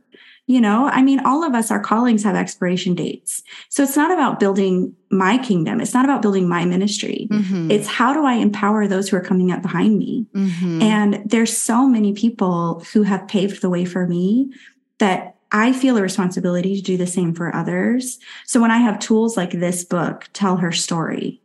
You 0.48 0.60
know, 0.60 0.86
I 0.86 1.02
mean, 1.02 1.24
all 1.26 1.42
of 1.42 1.54
us, 1.54 1.72
our 1.72 1.80
callings 1.80 2.22
have 2.22 2.36
expiration 2.36 2.94
dates. 2.94 3.42
So 3.68 3.82
it's 3.82 3.96
not 3.96 4.12
about 4.12 4.38
building 4.38 4.94
my 5.10 5.38
kingdom. 5.38 5.80
It's 5.80 5.94
not 5.94 6.04
about 6.04 6.22
building 6.22 6.48
my 6.48 6.64
ministry. 6.64 7.26
Mm-hmm. 7.30 7.70
It's 7.70 7.88
how 7.88 8.12
do 8.12 8.24
I 8.24 8.34
empower 8.34 8.86
those 8.86 9.08
who 9.08 9.16
are 9.16 9.22
coming 9.22 9.50
up 9.50 9.62
behind 9.62 9.98
me? 9.98 10.26
Mm-hmm. 10.34 10.82
And 10.82 11.22
there's 11.28 11.56
so 11.56 11.88
many 11.88 12.12
people 12.12 12.84
who 12.92 13.02
have 13.02 13.26
paved 13.26 13.60
the 13.60 13.70
way 13.70 13.84
for 13.84 14.06
me 14.06 14.52
that 14.98 15.35
I 15.52 15.72
feel 15.72 15.96
a 15.96 16.02
responsibility 16.02 16.76
to 16.76 16.82
do 16.82 16.96
the 16.96 17.06
same 17.06 17.34
for 17.34 17.54
others. 17.54 18.18
So 18.46 18.60
when 18.60 18.70
I 18.70 18.78
have 18.78 18.98
tools 18.98 19.36
like 19.36 19.52
this 19.52 19.84
book, 19.84 20.28
Tell 20.32 20.56
Her 20.56 20.72
Story, 20.72 21.40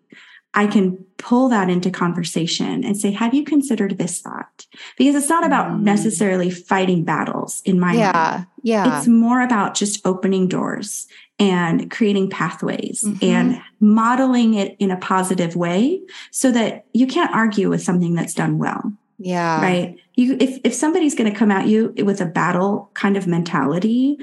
I 0.54 0.68
can 0.68 0.98
pull 1.18 1.48
that 1.50 1.70
into 1.70 1.90
conversation 1.90 2.84
and 2.84 2.98
say, 2.98 3.12
have 3.12 3.34
you 3.34 3.44
considered 3.44 3.98
this 3.98 4.20
thought? 4.20 4.66
Because 4.98 5.16
it's 5.16 5.30
not 5.30 5.46
about 5.46 5.72
mm. 5.72 5.82
necessarily 5.82 6.50
fighting 6.50 7.06
battles 7.06 7.62
in 7.64 7.80
my 7.80 7.94
Yeah. 7.94 8.12
Mind. 8.12 8.48
Yeah. 8.64 8.98
It's 8.98 9.08
more 9.08 9.42
about 9.42 9.76
just 9.76 10.06
opening 10.06 10.48
doors 10.48 11.08
and 11.40 11.90
creating 11.90 12.30
pathways 12.30 13.04
mm-hmm. 13.04 13.26
and 13.26 13.62
modeling 13.80 14.56
it 14.56 14.76
in 14.78 14.92
a 14.92 14.98
positive 14.98 15.56
way 15.56 16.02
so 16.32 16.52
that 16.52 16.86
you 16.94 17.08
can't 17.08 17.34
argue 17.34 17.70
with 17.70 17.82
something 17.82 18.14
that's 18.14 18.34
done 18.34 18.58
well. 18.58 18.94
Yeah. 19.22 19.62
Right. 19.62 19.98
You 20.16 20.38
if 20.40 20.60
if 20.64 20.74
somebody's 20.74 21.16
going 21.16 21.32
to 21.32 21.38
come 21.38 21.52
at 21.52 21.68
you 21.68 21.94
with 22.04 22.22
a 22.22 22.26
battle 22.26 22.90
kind 22.94 23.18
of 23.18 23.28
mentality, 23.28 24.18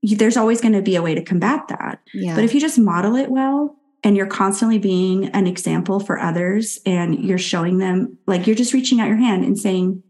you, 0.00 0.16
there's 0.16 0.36
always 0.36 0.60
going 0.60 0.74
to 0.74 0.82
be 0.82 0.96
a 0.96 1.02
way 1.02 1.14
to 1.14 1.22
combat 1.22 1.68
that. 1.68 2.00
Yeah. 2.12 2.34
But 2.34 2.44
if 2.44 2.54
you 2.54 2.60
just 2.60 2.78
model 2.78 3.16
it 3.16 3.30
well 3.30 3.76
and 4.04 4.16
you're 4.16 4.26
constantly 4.26 4.78
being 4.78 5.26
an 5.28 5.46
example 5.46 6.00
for 6.00 6.18
others 6.18 6.80
and 6.84 7.24
you're 7.24 7.38
showing 7.38 7.78
them 7.78 8.18
like 8.26 8.46
you're 8.46 8.56
just 8.56 8.72
reaching 8.72 9.00
out 9.00 9.08
your 9.08 9.16
hand 9.16 9.44
and 9.44 9.58
saying, 9.58 10.02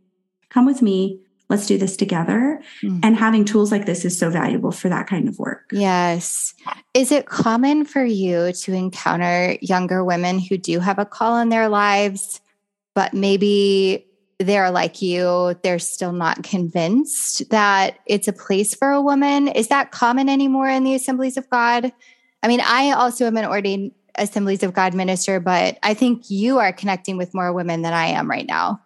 "Come 0.49 0.67
with 0.67 0.83
me. 0.83 1.21
Let's 1.49 1.67
do 1.67 1.77
this 1.77 1.97
together." 1.97 2.63
Mm. 2.83 3.01
And 3.03 3.17
having 3.17 3.45
tools 3.45 3.71
like 3.71 3.85
this 3.85 4.05
is 4.07 4.19
so 4.19 4.31
valuable 4.31 4.73
for 4.73 4.89
that 4.89 5.07
kind 5.07 5.29
of 5.29 5.39
work. 5.39 5.71
Yes. 5.73 6.55
Is 6.95 7.13
it 7.13 7.27
common 7.27 7.85
for 7.85 8.05
you 8.05 8.53
to 8.53 8.73
encounter 8.73 9.59
younger 9.61 10.03
women 10.03 10.39
who 10.39 10.57
do 10.57 10.81
have 10.81 10.99
a 10.99 11.05
call 11.05 11.39
in 11.39 11.51
their 11.51 11.69
lives 11.69 12.41
but 12.95 13.15
maybe 13.15 14.07
they're 14.43 14.71
like 14.71 15.03
you, 15.03 15.59
they're 15.63 15.79
still 15.79 16.13
not 16.13 16.43
convinced 16.43 17.49
that 17.51 17.99
it's 18.07 18.29
a 18.29 18.33
place 18.33 18.75
for 18.75 18.91
a 18.91 19.03
woman. 19.03 19.49
Is 19.49 19.69
that 19.69 19.91
common 19.91 20.29
anymore 20.29 20.69
in 20.69 20.85
the 20.85 20.95
Assemblies 20.95 21.37
of 21.37 21.49
God? 21.51 21.93
I 22.43 22.49
mean, 22.49 22.61
I 22.61 22.93
also 22.93 23.27
am 23.27 23.37
an 23.37 23.45
ordained 23.45 23.93
Assemblies 24.17 24.63
of 24.63 24.75
God 24.75 24.95
minister, 24.95 25.41
but 25.41 25.79
I 25.83 25.95
think 25.95 26.31
you 26.31 26.59
are 26.59 26.73
connecting 26.73 27.17
with 27.17 27.35
more 27.35 27.53
women 27.53 27.83
than 27.83 27.93
I 27.93 28.07
am 28.07 28.29
right 28.29 28.47
now. 28.47 28.83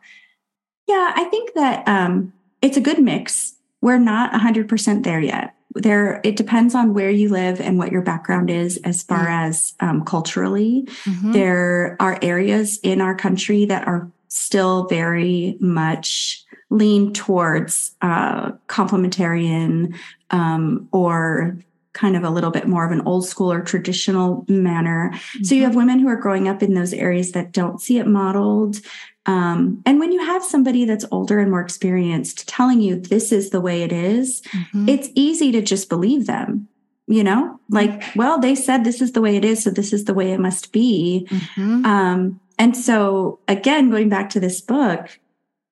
Yeah, 0.87 1.13
I 1.15 1.25
think 1.25 1.55
that 1.55 1.87
um, 1.89 2.33
it's 2.63 2.77
a 2.77 2.81
good 2.81 3.01
mix. 3.01 3.55
We're 3.81 3.99
not 3.99 4.33
100% 4.33 5.03
there 5.03 5.21
yet. 5.21 5.55
There, 5.75 6.21
it 6.25 6.37
depends 6.37 6.75
on 6.75 6.95
where 6.95 7.11
you 7.11 7.29
live 7.29 7.61
and 7.61 7.77
what 7.77 7.93
your 7.93 8.03
background 8.03 8.51
is 8.51 8.79
as 8.79 9.03
far 9.03 9.27
mm-hmm. 9.27 9.51
as 9.51 9.75
um, 9.81 10.05
culturally. 10.05 10.85
Mm-hmm. 11.05 11.33
There 11.33 11.97
are 12.01 12.19
areas 12.23 12.79
in 12.83 13.01
our 13.01 13.15
country 13.15 13.67
that 13.67 13.87
are 13.87 14.11
still 14.37 14.87
very 14.89 15.57
much 15.61 16.45
lean 16.71 17.13
towards 17.13 17.95
uh, 18.03 18.51
complementarian 18.69 19.97
um, 20.31 20.89
or 20.93 21.57
kind 21.93 22.17
of 22.17 22.25
a 22.25 22.31
little 22.31 22.51
bit 22.51 22.69
more 22.69 22.85
of 22.85 22.93
an 22.93 23.01
old 23.07 23.27
school 23.27 23.51
or 23.51 23.63
traditional 23.63 24.45
manner. 24.49 25.11
Mm-hmm. 25.13 25.45
So 25.45 25.55
you 25.55 25.63
mm-hmm. 25.63 25.69
have 25.69 25.77
women 25.77 25.99
who 25.99 26.09
are 26.09 26.17
growing 26.17 26.49
up 26.49 26.63
in 26.63 26.75
those 26.75 26.93
areas 26.93 27.33
that 27.33 27.53
don't 27.53 27.81
see 27.81 27.99
it 27.99 28.07
modeled. 28.07 28.81
Um, 29.25 29.83
and 29.87 29.99
when 29.99 30.13
you 30.13 30.25
have 30.25 30.45
somebody 30.45 30.85
that's 30.85 31.07
older 31.11 31.39
and 31.39 31.51
more 31.51 31.63
experienced 31.63 32.47
telling 32.47 32.81
you 32.81 33.01
this 33.01 33.33
is 33.33 33.51
the 33.51 33.61
way 33.63 33.83
it 33.83 33.93
is, 33.93 34.43
mm-hmm. 34.43 34.89
it's 34.89 35.09
easy 35.15 35.51
to 35.53 35.63
just 35.63 35.89
believe 35.89 36.27
them. 36.27 36.69
You 37.09 37.23
know, 37.23 37.61
like, 37.69 38.03
well, 38.17 38.41
they 38.41 38.57
said 38.57 38.83
this 38.83 39.01
is 39.01 39.13
the 39.13 39.21
way 39.21 39.37
it 39.37 39.45
is, 39.45 39.63
so 39.63 39.71
this 39.71 39.93
is 39.93 40.07
the 40.07 40.15
way 40.15 40.33
it 40.33 40.41
must 40.41 40.73
be. 40.73 41.25
Mm-hmm. 41.31 41.87
Um, 41.87 42.41
and 42.59 42.77
so, 42.77 43.39
again, 43.49 43.91
going 43.91 44.09
back 44.09 44.31
to 44.31 44.41
this 44.41 44.61
book, 44.61 45.19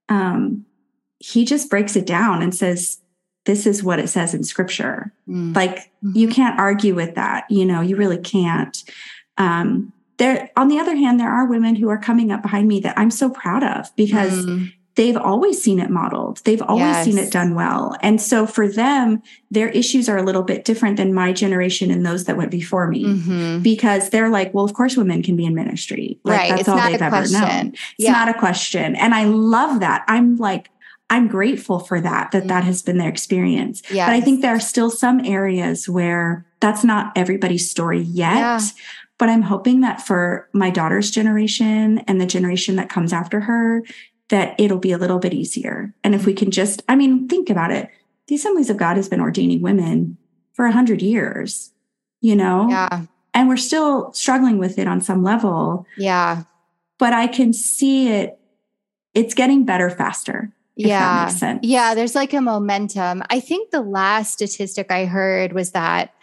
um, 0.08 0.64
he 1.18 1.44
just 1.44 1.70
breaks 1.70 1.96
it 1.96 2.06
down 2.06 2.42
and 2.42 2.54
says, 2.54 3.00
this 3.44 3.66
is 3.66 3.82
what 3.82 3.98
it 3.98 4.08
says 4.08 4.34
in 4.34 4.44
scripture. 4.44 5.12
Mm. 5.28 5.54
Like, 5.54 5.76
mm-hmm. 5.76 6.12
you 6.14 6.28
can't 6.28 6.58
argue 6.58 6.94
with 6.94 7.14
that. 7.14 7.44
You 7.50 7.64
know, 7.64 7.80
you 7.80 7.96
really 7.96 8.18
can't. 8.18 8.82
Um, 9.38 9.92
there, 10.16 10.50
on 10.56 10.68
the 10.68 10.78
other 10.78 10.94
hand, 10.94 11.18
there 11.18 11.30
are 11.30 11.46
women 11.46 11.74
who 11.74 11.88
are 11.88 11.98
coming 11.98 12.30
up 12.30 12.42
behind 12.42 12.68
me 12.68 12.80
that 12.80 12.98
I'm 12.98 13.10
so 13.10 13.30
proud 13.30 13.62
of 13.62 13.94
because 13.96 14.44
mm 14.44 14.72
they've 14.96 15.16
always 15.16 15.62
seen 15.62 15.80
it 15.80 15.90
modeled. 15.90 16.40
They've 16.44 16.62
always 16.62 16.84
yes. 16.84 17.04
seen 17.04 17.18
it 17.18 17.32
done 17.32 17.54
well. 17.54 17.96
And 18.00 18.20
so 18.20 18.46
for 18.46 18.68
them, 18.68 19.22
their 19.50 19.68
issues 19.70 20.08
are 20.08 20.16
a 20.16 20.22
little 20.22 20.42
bit 20.42 20.64
different 20.64 20.96
than 20.96 21.12
my 21.12 21.32
generation 21.32 21.90
and 21.90 22.06
those 22.06 22.24
that 22.24 22.36
went 22.36 22.50
before 22.50 22.86
me 22.86 23.04
mm-hmm. 23.04 23.60
because 23.60 24.10
they're 24.10 24.30
like, 24.30 24.54
well, 24.54 24.64
of 24.64 24.74
course 24.74 24.96
women 24.96 25.22
can 25.22 25.36
be 25.36 25.44
in 25.44 25.54
ministry. 25.54 26.18
Like 26.24 26.38
right. 26.38 26.48
that's 26.50 26.60
it's 26.62 26.68
all 26.68 26.76
they've 26.76 27.02
ever 27.02 27.16
question. 27.16 27.40
known. 27.40 27.66
It's 27.68 27.94
yeah. 27.98 28.12
not 28.12 28.28
a 28.28 28.38
question. 28.38 28.94
And 28.96 29.14
I 29.14 29.24
love 29.24 29.80
that. 29.80 30.04
I'm 30.06 30.36
like, 30.36 30.70
I'm 31.10 31.28
grateful 31.28 31.80
for 31.80 32.00
that, 32.00 32.30
that 32.30 32.38
mm-hmm. 32.38 32.48
that 32.48 32.64
has 32.64 32.82
been 32.82 32.98
their 32.98 33.08
experience. 33.08 33.82
Yes. 33.90 34.08
But 34.08 34.14
I 34.14 34.20
think 34.20 34.40
there 34.40 34.54
are 34.54 34.60
still 34.60 34.90
some 34.90 35.20
areas 35.24 35.88
where 35.88 36.46
that's 36.60 36.84
not 36.84 37.12
everybody's 37.16 37.70
story 37.70 38.00
yet. 38.00 38.36
Yeah. 38.36 38.60
But 39.18 39.28
I'm 39.28 39.42
hoping 39.42 39.82
that 39.82 40.04
for 40.04 40.48
my 40.52 40.70
daughter's 40.70 41.10
generation 41.10 41.98
and 42.00 42.20
the 42.20 42.26
generation 42.26 42.76
that 42.76 42.88
comes 42.88 43.12
after 43.12 43.40
her, 43.40 43.84
that 44.30 44.54
it'll 44.58 44.78
be 44.78 44.92
a 44.92 44.98
little 44.98 45.18
bit 45.18 45.34
easier. 45.34 45.94
And 46.02 46.14
if 46.14 46.26
we 46.26 46.34
can 46.34 46.50
just, 46.50 46.82
I 46.88 46.96
mean, 46.96 47.28
think 47.28 47.50
about 47.50 47.70
it. 47.70 47.90
The 48.26 48.36
Assemblies 48.36 48.70
of 48.70 48.76
God 48.76 48.96
has 48.96 49.08
been 49.08 49.20
ordaining 49.20 49.60
women 49.60 50.16
for 50.52 50.66
a 50.66 50.72
hundred 50.72 51.02
years, 51.02 51.72
you 52.20 52.34
know? 52.34 52.68
Yeah. 52.68 53.02
And 53.34 53.48
we're 53.48 53.56
still 53.56 54.12
struggling 54.12 54.58
with 54.58 54.78
it 54.78 54.86
on 54.86 55.00
some 55.00 55.22
level. 55.22 55.86
Yeah. 55.98 56.44
But 56.98 57.12
I 57.12 57.26
can 57.26 57.52
see 57.52 58.08
it, 58.08 58.38
it's 59.12 59.34
getting 59.34 59.64
better 59.64 59.90
faster. 59.90 60.52
Yeah. 60.76 61.30
Yeah. 61.62 61.94
There's 61.94 62.14
like 62.14 62.32
a 62.32 62.40
momentum. 62.40 63.22
I 63.30 63.40
think 63.40 63.70
the 63.70 63.82
last 63.82 64.32
statistic 64.32 64.90
I 64.90 65.04
heard 65.04 65.52
was 65.52 65.72
that 65.72 66.14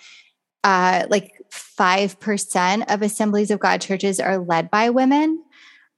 uh, 0.64 1.06
like 1.10 1.34
5% 1.52 2.94
of 2.94 3.02
Assemblies 3.02 3.52
of 3.52 3.60
God 3.60 3.82
churches 3.82 4.20
are 4.20 4.38
led 4.38 4.70
by 4.70 4.90
women. 4.90 5.44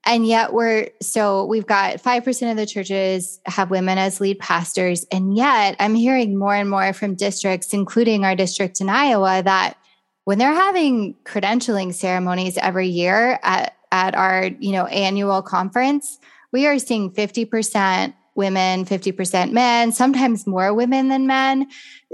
And 0.05 0.27
yet 0.27 0.51
we're 0.53 0.89
so 1.01 1.45
we've 1.45 1.65
got 1.65 2.01
5% 2.03 2.51
of 2.51 2.57
the 2.57 2.65
churches 2.65 3.39
have 3.45 3.71
women 3.71 3.97
as 3.97 4.19
lead 4.19 4.39
pastors. 4.39 5.05
And 5.11 5.35
yet 5.35 5.75
I'm 5.79 5.95
hearing 5.95 6.37
more 6.37 6.55
and 6.55 6.69
more 6.69 6.91
from 6.93 7.15
districts, 7.15 7.73
including 7.73 8.25
our 8.25 8.35
district 8.35 8.81
in 8.81 8.89
Iowa, 8.89 9.41
that 9.43 9.77
when 10.25 10.39
they're 10.39 10.53
having 10.53 11.15
credentialing 11.25 11.93
ceremonies 11.93 12.57
every 12.57 12.87
year 12.87 13.39
at, 13.43 13.75
at 13.91 14.15
our, 14.15 14.49
you 14.59 14.71
know, 14.71 14.85
annual 14.87 15.41
conference, 15.41 16.19
we 16.51 16.67
are 16.67 16.79
seeing 16.79 17.11
50% 17.11 18.13
women, 18.35 18.85
50% 18.85 19.51
men, 19.51 19.91
sometimes 19.91 20.47
more 20.47 20.73
women 20.73 21.09
than 21.09 21.27
men. 21.27 21.67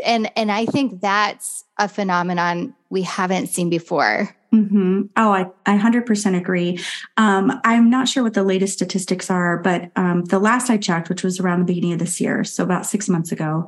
And 0.04 0.32
and 0.36 0.52
I 0.52 0.66
think 0.66 1.02
that's 1.02 1.66
a 1.78 1.88
phenomenon 1.88 2.74
we 2.90 3.04
haven't 3.04 3.48
seen 3.48 3.70
before. 3.70 4.36
Mm-hmm. 4.54 5.04
Oh, 5.16 5.32
I, 5.32 5.46
I 5.68 5.78
100% 5.78 6.36
agree. 6.36 6.80
Um, 7.18 7.62
I'm 7.64 7.90
not 7.90 8.08
sure 8.08 8.24
what 8.24 8.34
the 8.34 8.44
latest 8.44 8.74
statistics 8.74 9.30
are, 9.30 9.60
but 9.60 9.92
um, 9.96 10.26
the 10.26 10.40
last 10.40 10.72
I 10.72 10.78
checked, 10.78 11.08
which 11.08 11.24
was 11.24 11.40
around 11.40 11.60
the 11.60 11.66
beginning 11.66 11.94
of 11.94 12.00
this 12.00 12.20
year, 12.20 12.44
so 12.44 12.64
about 12.64 12.88
six 12.88 13.08
months 13.08 13.32
ago, 13.32 13.68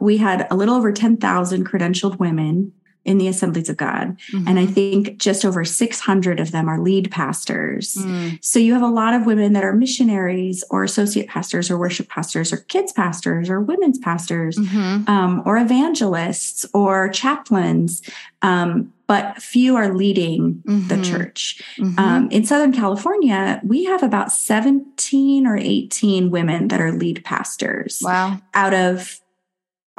we 0.00 0.18
had 0.18 0.46
a 0.50 0.56
little 0.56 0.74
over 0.74 0.92
10,000 0.92 1.66
credentialed 1.66 2.18
women 2.18 2.72
in 3.08 3.16
the 3.16 3.26
Assemblies 3.26 3.70
of 3.70 3.76
God. 3.78 4.18
Mm-hmm. 4.32 4.46
And 4.46 4.58
I 4.58 4.66
think 4.66 5.16
just 5.16 5.44
over 5.44 5.64
600 5.64 6.38
of 6.38 6.52
them 6.52 6.68
are 6.68 6.78
lead 6.78 7.10
pastors. 7.10 7.94
Mm. 7.94 8.44
So 8.44 8.58
you 8.58 8.74
have 8.74 8.82
a 8.82 8.86
lot 8.86 9.14
of 9.14 9.24
women 9.24 9.54
that 9.54 9.64
are 9.64 9.72
missionaries 9.72 10.62
or 10.68 10.84
associate 10.84 11.26
pastors 11.26 11.70
or 11.70 11.78
worship 11.78 12.10
pastors 12.10 12.52
or 12.52 12.58
kids 12.58 12.92
pastors 12.92 13.48
or 13.48 13.60
women's 13.60 13.98
pastors 13.98 14.58
mm-hmm. 14.58 15.08
um, 15.08 15.42
or 15.46 15.56
evangelists 15.56 16.66
or 16.74 17.08
chaplains. 17.08 18.02
Um, 18.42 18.92
but 19.06 19.40
few 19.42 19.74
are 19.74 19.94
leading 19.94 20.62
Mhm. 20.66 20.88
the 20.88 21.00
church. 21.00 21.62
Mhm. 21.78 21.98
Um, 21.98 22.28
in 22.30 22.44
Southern 22.44 22.72
California, 22.72 23.58
we 23.64 23.86
have 23.86 24.02
about 24.02 24.30
17 24.30 25.46
or 25.46 25.56
18 25.56 26.30
women 26.30 26.68
that 26.68 26.78
are 26.78 26.92
lead 26.92 27.24
pastors 27.24 28.02
wow. 28.04 28.38
out 28.52 28.74
of 28.74 29.18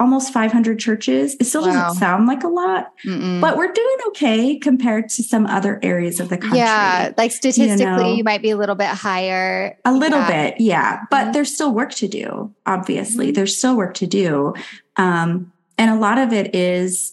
almost 0.00 0.32
500 0.32 0.78
churches. 0.78 1.36
It 1.38 1.44
still 1.44 1.62
Wow. 1.62 1.72
doesn't 1.72 2.00
sound 2.00 2.26
like 2.26 2.42
a 2.42 2.48
lot, 2.48 2.92
Mm-mm. 3.04 3.40
but 3.40 3.56
we're 3.58 3.70
doing 3.70 3.96
okay 4.08 4.56
compared 4.58 5.10
to 5.10 5.22
some 5.22 5.46
other 5.46 5.78
areas 5.82 6.18
of 6.18 6.30
the 6.30 6.38
country. 6.38 6.58
yeah, 6.58 7.12
like 7.18 7.30
statistically, 7.30 8.10
you, 8.12 8.16
know. 8.16 8.22
might 8.24 8.40
be 8.42 8.50
a 8.50 8.56
little 8.56 8.74
bit 8.74 8.88
higher. 8.88 9.76
A 9.84 9.92
little 9.92 10.18
Yeah. 10.20 10.26
bit, 10.50 10.60
yeah. 10.60 11.00
But 11.10 11.26
Mhm. 11.28 11.32
there's 11.34 11.54
still 11.54 11.72
work 11.72 11.92
to 11.96 12.08
do, 12.08 12.50
obviously. 12.66 13.30
Mhm. 13.30 13.34
There's 13.34 13.56
still 13.56 13.76
work 13.76 13.94
to 13.94 14.06
do. 14.06 14.54
Um, 14.96 15.52
and 15.78 15.90
a 15.90 15.96
lot 15.96 16.18
of 16.18 16.32
it 16.32 16.54
is 16.54 17.12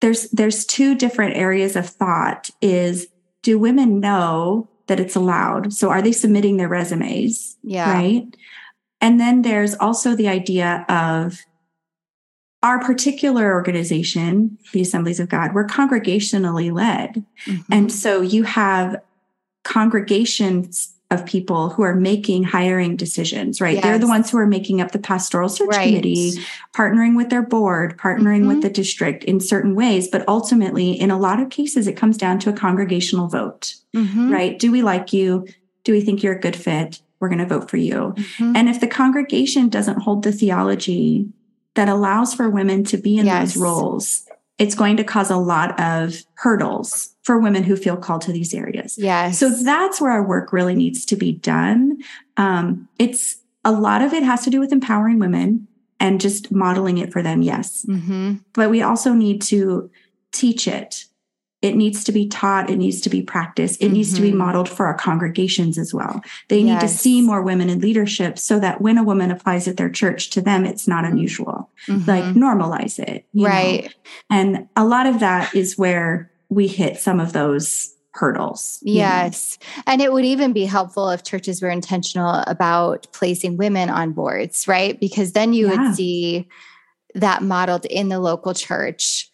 there's 0.00 0.28
there's 0.30 0.64
two 0.66 0.94
different 0.94 1.36
areas 1.36 1.76
of 1.76 1.86
thought 1.88 2.50
is 2.60 3.06
do 3.42 3.58
women 3.58 4.00
know 4.00 4.68
that 4.88 4.98
it's 5.00 5.14
allowed? 5.16 5.72
So 5.72 5.90
are 5.90 6.02
they 6.02 6.12
submitting 6.12 6.56
their 6.56 6.68
resumes? 6.68 7.56
Yeah. 7.62 7.92
Right. 7.92 8.26
And 9.02 9.20
then 9.20 9.42
there's 9.42 9.74
also 9.74 10.14
the 10.16 10.28
idea 10.28 10.86
of 10.88 11.40
our 12.62 12.78
particular 12.78 13.52
organization, 13.52 14.56
the 14.72 14.80
Assemblies 14.80 15.18
of 15.18 15.28
God, 15.28 15.52
we're 15.52 15.66
congregationally 15.66 16.72
led. 16.72 17.24
Mhm. 17.46 17.64
And 17.72 17.92
so 17.92 18.20
you 18.22 18.44
have 18.44 19.02
congregations 19.64 20.94
of 21.10 21.26
people 21.26 21.70
who 21.70 21.82
are 21.82 21.94
making 21.94 22.44
hiring 22.44 22.96
decisions, 22.96 23.60
right? 23.60 23.82
They're 23.82 23.98
the 23.98 24.06
ones 24.06 24.30
who 24.30 24.38
are 24.38 24.46
making 24.46 24.80
up 24.80 24.92
the 24.92 24.98
pastoral 24.98 25.48
search 25.50 25.68
Right. 25.68 25.88
committee, 25.88 26.32
partnering 26.74 27.16
with 27.16 27.28
their 27.28 27.42
board, 27.42 27.98
partnering 27.98 28.44
Mhm. 28.44 28.48
with 28.48 28.62
the 28.62 28.70
district 28.70 29.22
in 29.24 29.38
certain 29.38 29.74
ways. 29.74 30.08
But 30.08 30.24
ultimately, 30.26 30.92
in 30.92 31.10
a 31.10 31.18
lot 31.18 31.38
of 31.38 31.50
cases, 31.50 31.86
it 31.86 31.96
comes 31.96 32.16
down 32.16 32.38
to 32.40 32.50
a 32.50 32.54
congregational 32.54 33.26
vote, 33.28 33.74
Mhm. 33.94 34.32
right? 34.32 34.58
Do 34.58 34.72
we 34.72 34.80
like 34.80 35.12
you? 35.12 35.46
Do 35.84 35.92
we 35.92 36.00
think 36.00 36.22
you're 36.22 36.36
a 36.36 36.40
good 36.40 36.56
fit? 36.56 37.00
We're 37.22 37.28
going 37.28 37.38
to 37.38 37.46
vote 37.46 37.70
for 37.70 37.76
you. 37.76 38.14
Mhm. 38.16 38.56
And 38.56 38.68
if 38.68 38.80
the 38.80 38.88
congregation 38.88 39.68
doesn't 39.68 40.02
hold 40.02 40.24
the 40.24 40.32
theology 40.32 41.28
that 41.76 41.88
allows 41.88 42.34
for 42.34 42.50
women 42.50 42.82
to 42.84 42.96
be 42.98 43.16
in 43.16 43.26
Yes. 43.26 43.54
those 43.54 43.62
roles, 43.62 44.22
it's 44.58 44.74
going 44.74 44.96
to 44.96 45.04
cause 45.04 45.30
a 45.30 45.36
lot 45.36 45.78
of 45.80 46.16
hurdles 46.34 47.14
for 47.22 47.38
women 47.38 47.62
who 47.62 47.76
feel 47.76 47.96
called 47.96 48.22
to 48.22 48.32
these 48.32 48.52
areas. 48.52 48.98
Yes. 48.98 49.38
So 49.38 49.50
that's 49.50 50.00
where 50.00 50.10
our 50.10 50.26
work 50.26 50.52
really 50.52 50.74
needs 50.74 51.04
to 51.06 51.16
be 51.16 51.30
done. 51.32 51.98
Um, 52.36 52.88
it's 52.98 53.36
a 53.64 53.70
lot 53.70 54.02
of 54.02 54.12
it 54.12 54.24
has 54.24 54.42
to 54.42 54.50
do 54.50 54.58
with 54.58 54.72
empowering 54.72 55.20
women 55.20 55.68
and 56.00 56.20
just 56.20 56.50
modeling 56.50 56.98
it 56.98 57.12
for 57.12 57.22
them, 57.22 57.42
yes. 57.42 57.86
Mhm. 57.88 58.40
But 58.52 58.68
we 58.70 58.82
also 58.82 59.12
need 59.14 59.40
to 59.42 59.88
teach 60.32 60.66
it. 60.66 61.04
It 61.62 61.76
needs 61.76 62.02
to 62.04 62.12
be 62.12 62.26
taught. 62.26 62.68
It 62.68 62.76
needs 62.76 63.00
to 63.02 63.08
be 63.08 63.22
practiced. 63.22 63.80
It 63.80 63.90
needs 63.90 64.12
to 64.14 64.20
be 64.20 64.32
Mhm. 64.32 64.36
modeled 64.38 64.68
for 64.68 64.86
our 64.86 64.94
congregations 64.94 65.78
as 65.78 65.94
well. 65.94 66.20
They 66.48 66.62
need 66.64 66.80
to 66.80 66.88
see 66.88 67.22
more 67.22 67.40
women 67.40 67.70
in 67.70 67.78
leadership 67.78 68.36
so 68.38 68.58
that 68.58 68.80
when 68.82 68.98
a 68.98 69.04
woman 69.04 69.30
applies 69.30 69.68
at 69.68 69.76
their 69.76 69.88
church, 69.88 70.30
to 70.30 70.40
them, 70.40 70.64
it's 70.64 70.88
not 70.88 71.04
unusual. 71.04 71.70
Like 71.88 72.24
Mhm. 72.24 72.34
normalize 72.34 72.98
it. 72.98 73.24
you 73.32 73.44
know? 73.44 73.50
right. 73.50 73.94
And 74.28 74.66
a 74.76 74.84
lot 74.84 75.06
of 75.06 75.20
that 75.20 75.54
is 75.54 75.78
where 75.78 76.30
we 76.50 76.66
hit 76.66 76.98
some 76.98 77.20
of 77.20 77.32
those 77.32 77.90
hurdles. 78.14 78.78
you 78.82 78.94
know? 78.94 78.98
Yes. 79.00 79.58
And 79.86 80.02
it 80.02 80.12
would 80.12 80.24
even 80.26 80.52
be 80.52 80.66
helpful 80.66 81.08
if 81.10 81.22
churches 81.22 81.62
were 81.62 81.70
intentional 81.70 82.42
about 82.46 83.06
placing 83.12 83.56
women 83.56 83.88
on 83.88 84.12
boards, 84.12 84.68
right? 84.68 85.00
Because 85.00 85.32
then 85.32 85.54
you 85.54 85.68
Yeah. 85.70 85.86
would 85.86 85.94
see 85.96 86.46
that 87.14 87.42
modeled 87.42 87.86
in 87.86 88.08
the 88.10 88.18
local 88.20 88.52
church. 88.52 89.30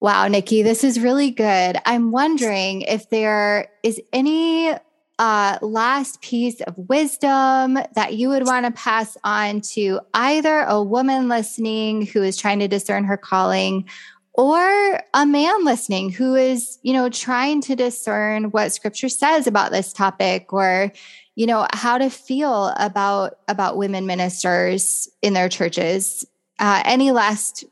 Wow, 0.00 0.28
Nikki, 0.28 0.62
this 0.62 0.84
is 0.84 1.00
really 1.00 1.32
good. 1.32 1.76
I'm 1.84 2.12
wondering 2.12 2.82
if 2.82 3.10
there 3.10 3.68
is 3.82 4.00
any 4.12 4.72
uh, 5.18 5.58
last 5.60 6.20
piece 6.22 6.60
of 6.60 6.78
wisdom 6.88 7.78
that 7.96 8.14
you 8.14 8.28
would 8.28 8.46
want 8.46 8.64
to 8.64 8.70
pass 8.72 9.16
on 9.24 9.60
to 9.60 9.98
either 10.14 10.60
a 10.60 10.80
woman 10.80 11.28
listening 11.28 12.06
who 12.06 12.22
is 12.22 12.36
trying 12.36 12.60
to 12.60 12.68
discern 12.68 13.02
her 13.02 13.16
calling 13.16 13.88
or 14.34 15.00
a 15.14 15.26
man 15.26 15.64
listening 15.64 16.10
who 16.10 16.36
is 16.36 16.78
you 16.82 16.92
know 16.92 17.08
trying 17.08 17.60
to 17.60 17.74
discern 17.74 18.44
what 18.52 18.72
scripture 18.72 19.08
says 19.08 19.48
about 19.48 19.72
this 19.72 19.92
topic 19.92 20.52
or 20.52 20.92
you 21.34 21.44
know 21.44 21.66
how 21.72 21.98
to 21.98 22.08
feel 22.08 22.72
about 22.78 23.38
about 23.48 23.76
women 23.76 24.06
ministers 24.06 25.08
in 25.22 25.32
their 25.32 25.48
churches 25.48 26.24
uh, 26.60 26.80
any 26.84 27.10
last 27.10 27.64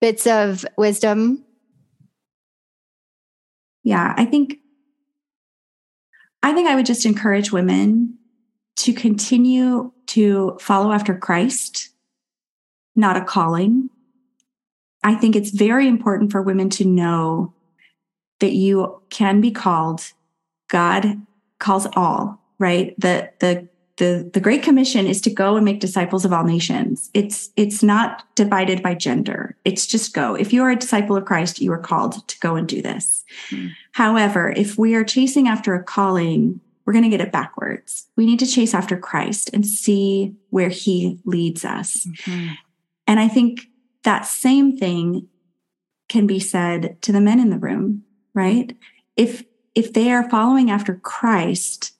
bits 0.00 0.26
of 0.26 0.64
wisdom 0.76 1.46
Yeah, 3.86 4.14
I 4.16 4.24
think 4.24 4.58
I 6.42 6.52
think 6.52 6.68
I 6.68 6.74
would 6.74 6.86
just 6.86 7.06
encourage 7.06 7.52
women 7.52 8.18
to 8.78 8.92
continue 8.92 9.92
to 10.08 10.58
follow 10.60 10.90
after 10.90 11.16
Christ, 11.16 11.90
not 12.96 13.16
a 13.16 13.24
calling. 13.24 13.88
I 15.04 15.14
think 15.14 15.36
it's 15.36 15.50
very 15.50 15.86
important 15.86 16.32
for 16.32 16.42
women 16.42 16.68
to 16.70 16.84
know 16.84 17.54
that 18.40 18.54
you 18.54 19.00
can 19.08 19.40
be 19.40 19.52
called. 19.52 20.12
God 20.66 21.22
calls 21.60 21.86
all, 21.94 22.40
right? 22.58 22.92
The 22.98 23.30
the 23.38 23.68
the 23.96 24.28
the 24.32 24.40
great 24.40 24.62
commission 24.62 25.06
is 25.06 25.20
to 25.22 25.30
go 25.30 25.56
and 25.56 25.64
make 25.64 25.80
disciples 25.80 26.24
of 26.24 26.32
all 26.32 26.44
nations. 26.44 27.10
It's 27.14 27.50
it's 27.56 27.82
not 27.82 28.24
divided 28.34 28.82
by 28.82 28.94
gender. 28.94 29.56
It's 29.64 29.86
just 29.86 30.12
go. 30.12 30.34
If 30.34 30.52
you 30.52 30.62
are 30.62 30.70
a 30.70 30.76
disciple 30.76 31.16
of 31.16 31.24
Christ, 31.24 31.60
you 31.60 31.72
are 31.72 31.78
called 31.78 32.26
to 32.28 32.38
go 32.40 32.56
and 32.56 32.68
do 32.68 32.82
this. 32.82 33.24
Hmm. 33.50 33.68
However, 33.92 34.52
if 34.56 34.76
we 34.76 34.94
are 34.94 35.04
chasing 35.04 35.48
after 35.48 35.74
a 35.74 35.82
calling, 35.82 36.60
we're 36.84 36.92
going 36.92 37.04
to 37.04 37.10
get 37.10 37.20
it 37.20 37.32
backwards. 37.32 38.06
We 38.16 38.26
need 38.26 38.38
to 38.40 38.46
chase 38.46 38.74
after 38.74 38.96
Christ 38.96 39.50
and 39.52 39.66
see 39.66 40.34
where 40.50 40.68
he 40.68 41.18
leads 41.24 41.64
us. 41.64 42.06
And 43.06 43.18
I 43.18 43.28
think 43.28 43.66
that 44.04 44.26
same 44.26 44.76
thing 44.76 45.28
can 46.08 46.26
be 46.26 46.38
said 46.38 47.00
to 47.02 47.12
the 47.12 47.20
men 47.20 47.40
in 47.40 47.50
the 47.50 47.58
room, 47.58 48.04
right? 48.34 48.76
If 49.16 49.44
if 49.74 49.92
they 49.92 50.10
are 50.10 50.30
following 50.30 50.70
after 50.70 50.94
Christ, 50.94 51.92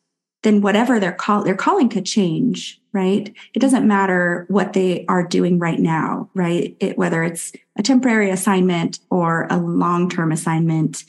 then 0.47 0.61
whatever 0.61 1.01
their 1.01 1.13
call 1.13 1.43
their 1.43 1.57
calling 1.57 1.89
could 1.89 2.07
change, 2.07 2.81
right? 2.93 3.35
It 3.53 3.59
doesn't 3.59 3.85
matter 3.85 4.47
what 4.49 4.75
they 4.75 5.05
are 5.09 5.27
doing 5.27 5.59
right 5.59 5.81
now, 5.81 6.31
right? 6.35 6.77
It, 6.79 6.97
whether 6.97 7.25
it's 7.25 7.51
a 7.77 7.83
temporary 7.83 8.31
assignment 8.31 9.01
or 9.11 9.49
a 9.51 9.57
long-term 9.59 10.31
assignment, 10.31 11.03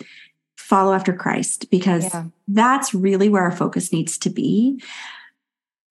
follow 0.57 0.91
after 0.95 1.13
Christ 1.13 1.69
because 1.69 2.05
Yeah. 2.05 2.25
that's 2.47 2.95
really 2.95 3.29
where 3.29 3.43
our 3.43 3.51
focus 3.55 3.93
needs 3.93 4.17
to 4.17 4.31
be. 4.31 4.81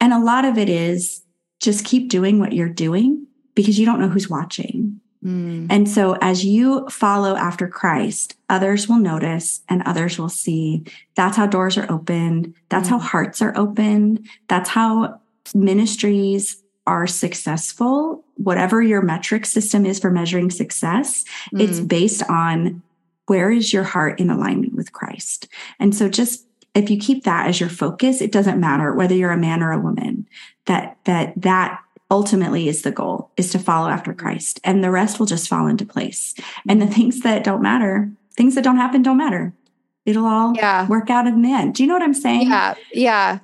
And 0.01 0.13
a 0.13 0.19
lot 0.19 0.45
of 0.45 0.59
it 0.59 0.69
is 0.69 1.23
just 1.61 1.85
keep 1.85 2.09
doing 2.11 2.41
what 2.41 2.53
you're 2.53 2.69
doing 2.69 3.29
because 3.55 3.79
you 3.79 3.87
don't 3.87 4.01
know 4.01 4.09
who's 4.09 4.29
watching. 4.29 5.01
Mm. 5.27 5.67
And 5.71 5.89
so 5.89 6.17
as 6.21 6.45
you 6.45 6.89
follow 6.89 7.35
after 7.35 7.67
Christ, 7.67 8.37
others 8.49 8.89
will 8.89 8.99
notice 8.99 9.63
and 9.69 9.83
others 9.83 10.19
will 10.19 10.29
see. 10.29 10.85
That's 11.17 11.37
how 11.37 11.47
doors 11.47 11.77
are 11.77 11.91
opened. 11.91 12.55
That's 12.69 12.89
how 12.89 12.99
Mm. 12.99 13.03
hearts 13.03 13.43
are 13.43 13.53
opened. 13.57 14.27
That's 14.49 14.71
how 14.71 15.21
ministries 15.55 16.63
are 16.87 17.07
successful. 17.07 18.25
Whatever 18.37 18.81
your 18.83 19.03
metric 19.03 19.45
system 19.47 19.85
is 19.85 19.99
for 19.99 20.11
measuring 20.11 20.51
success, 20.51 21.25
it's 21.53 21.81
Mm. 21.81 21.89
based 21.89 22.23
on 22.29 22.83
where 23.27 23.51
is 23.51 23.73
your 23.73 23.83
heart 23.83 24.21
in 24.21 24.31
alignment 24.31 24.75
with 24.75 24.93
Christ. 24.93 25.49
And 25.81 25.93
so 25.95 26.09
just 26.09 26.47
if 26.75 26.91
you 26.91 26.99
keep 26.99 27.25
that 27.25 27.49
as 27.49 27.59
your 27.59 27.71
focus, 27.71 28.21
it 28.21 28.31
doesn't 28.31 28.61
matter 28.61 28.95
whether 28.95 29.15
you're 29.15 29.33
a 29.33 29.37
man 29.37 29.63
or 29.63 29.73
a 29.73 29.81
woman. 29.81 30.29
That 30.67 30.99
that 31.05 31.33
that 31.41 31.81
ultimately 32.11 32.69
is 32.69 32.83
the 32.83 32.91
goal 32.93 33.31
is 33.37 33.51
to 33.53 33.59
follow 33.59 33.89
after 33.89 34.13
Christ 34.15 34.61
and 34.65 34.83
the 34.83 34.91
rest 34.91 35.19
will 35.19 35.27
just 35.27 35.49
fall 35.49 35.67
into 35.67 35.85
place. 35.85 36.35
And 36.69 36.81
the 36.81 36.87
things 36.87 37.21
that 37.21 37.45
don't 37.45 37.63
matter, 37.63 38.11
things 38.37 38.55
that 38.55 38.65
don't 38.65 38.77
happen 38.77 39.03
don't 39.03 39.17
matter. 39.17 39.53
It'll 40.05 40.27
all 40.27 40.55
Yeah. 40.55 40.87
work 40.87 41.11
out 41.11 41.27
in 41.27 41.43
the 41.43 41.53
end. 41.53 41.75
Do 41.75 41.83
you 41.83 41.89
know 41.89 41.95
what 41.95 42.03
I'm 42.03 42.15
saying? 42.15 42.49
Yeah, 42.49 42.75
yeah. 42.93 43.39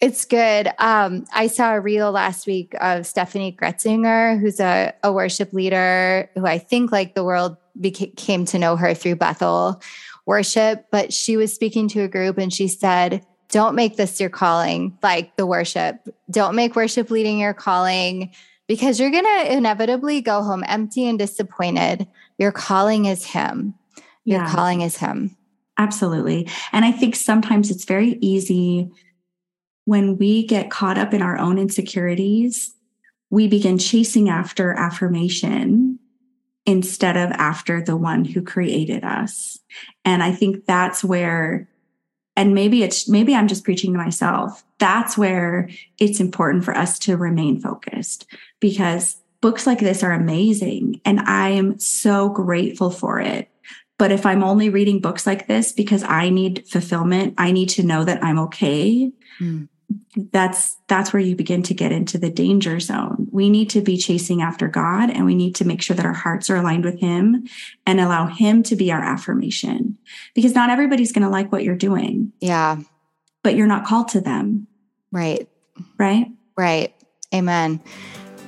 It's 0.00 0.24
good. 0.24 0.68
Um, 0.78 1.26
I 1.34 1.48
saw 1.48 1.74
a 1.74 1.80
reel 1.80 2.10
last 2.12 2.46
week 2.46 2.72
of 2.74 3.02
Steffany 3.02 3.54
Gretzinger, 3.54 4.40
who's 4.40 4.58
a, 4.60 4.94
a 5.02 5.12
worship 5.12 5.52
leader 5.52 6.30
who 6.34 6.46
I 6.46 6.58
think 6.58 6.90
like 6.92 7.14
the 7.14 7.24
world 7.24 7.56
beca- 7.78 8.16
came 8.16 8.44
to 8.46 8.58
know 8.58 8.76
her 8.76 8.94
through 8.94 9.16
Bethel 9.16 9.82
worship, 10.26 10.86
but 10.90 11.12
she 11.12 11.36
was 11.36 11.52
speaking 11.54 11.88
to 11.88 12.00
a 12.02 12.08
group 12.08 12.38
and 12.38 12.52
she 12.52 12.68
said, 12.68 13.26
don't 13.50 13.74
make 13.74 13.96
this 13.96 14.20
your 14.20 14.30
calling, 14.30 14.96
like 15.02 15.36
the 15.36 15.46
worship. 15.46 16.08
Don't 16.30 16.54
make 16.54 16.76
worship 16.76 17.10
leading 17.10 17.38
your 17.38 17.54
calling 17.54 18.32
because 18.68 19.00
you're 19.00 19.10
going 19.10 19.24
to 19.24 19.52
inevitably 19.52 20.20
go 20.20 20.42
home 20.42 20.64
empty 20.66 21.08
and 21.08 21.18
disappointed. 21.18 22.06
Your 22.38 22.52
calling 22.52 23.06
is 23.06 23.24
Him. 23.24 23.74
Your 24.24 24.42
Yeah. 24.42 24.52
calling 24.52 24.82
is 24.82 24.96
Him. 24.96 25.36
Absolutely. 25.78 26.48
And 26.72 26.84
I 26.84 26.92
think 26.92 27.16
sometimes 27.16 27.70
it's 27.70 27.84
very 27.84 28.18
easy 28.20 28.90
when 29.86 30.18
we 30.18 30.46
get 30.46 30.70
caught 30.70 30.98
up 30.98 31.12
in 31.12 31.22
our 31.22 31.38
own 31.38 31.58
insecurities, 31.58 32.72
we 33.30 33.48
begin 33.48 33.78
chasing 33.78 34.28
after 34.28 34.72
affirmation 34.72 35.98
instead 36.66 37.16
of 37.16 37.30
after 37.32 37.82
the 37.82 37.96
one 37.96 38.24
who 38.24 38.42
created 38.42 39.02
us. 39.02 39.58
And 40.04 40.22
I 40.22 40.32
think 40.32 40.66
that's 40.66 41.02
where, 41.02 41.68
and 42.40 42.54
maybe 42.54 42.82
it's, 42.82 43.06
maybe 43.06 43.34
I'm 43.34 43.48
just 43.48 43.64
preaching 43.64 43.92
to 43.92 43.98
myself. 43.98 44.64
That's 44.78 45.18
where 45.18 45.68
it's 45.98 46.20
important 46.20 46.64
for 46.64 46.74
us 46.74 46.98
to 47.00 47.18
remain 47.18 47.60
focused 47.60 48.26
because 48.60 49.16
books 49.42 49.66
like 49.66 49.80
this 49.80 50.02
are 50.02 50.12
amazing. 50.12 51.02
And 51.04 51.20
I 51.20 51.50
am 51.50 51.78
so 51.78 52.30
grateful 52.30 52.90
for 52.90 53.20
it. 53.20 53.50
But 53.98 54.10
if 54.10 54.24
I'm 54.24 54.42
only 54.42 54.70
reading 54.70 55.00
books 55.00 55.26
like 55.26 55.48
this 55.48 55.70
because 55.70 56.02
I 56.02 56.30
need 56.30 56.66
fulfillment, 56.66 57.34
I 57.36 57.52
need 57.52 57.68
to 57.70 57.82
know 57.82 58.04
that 58.04 58.24
I'm 58.24 58.38
okay. 58.38 59.12
Mm 59.38 59.68
that's 60.32 60.76
that's 60.88 61.12
where 61.12 61.22
you 61.22 61.36
begin 61.36 61.62
to 61.64 61.74
get 61.74 61.92
into 61.92 62.18
the 62.18 62.30
danger 62.30 62.80
zone. 62.80 63.28
We 63.30 63.48
need 63.50 63.70
to 63.70 63.80
be 63.80 63.96
chasing 63.96 64.42
after 64.42 64.68
god 64.68 65.10
and 65.10 65.24
we 65.24 65.34
need 65.34 65.54
to 65.56 65.64
make 65.64 65.82
sure 65.82 65.96
that 65.96 66.06
our 66.06 66.12
hearts 66.12 66.50
are 66.50 66.56
aligned 66.56 66.84
with 66.84 66.98
him 66.98 67.46
and 67.86 68.00
allow 68.00 68.26
him 68.26 68.62
to 68.64 68.76
be 68.76 68.92
our 68.92 69.02
affirmation. 69.02 69.98
Because 70.34 70.54
not 70.54 70.70
everybody's 70.70 71.12
going 71.12 71.24
to 71.24 71.30
like 71.30 71.52
what 71.52 71.64
you're 71.64 71.76
doing. 71.76 72.32
Yeah. 72.40 72.80
But 73.42 73.54
you're 73.54 73.66
not 73.66 73.86
called 73.86 74.08
to 74.08 74.20
them. 74.20 74.66
Right. 75.12 75.48
Right? 75.98 76.26
Right. 76.56 76.94
Amen 77.32 77.80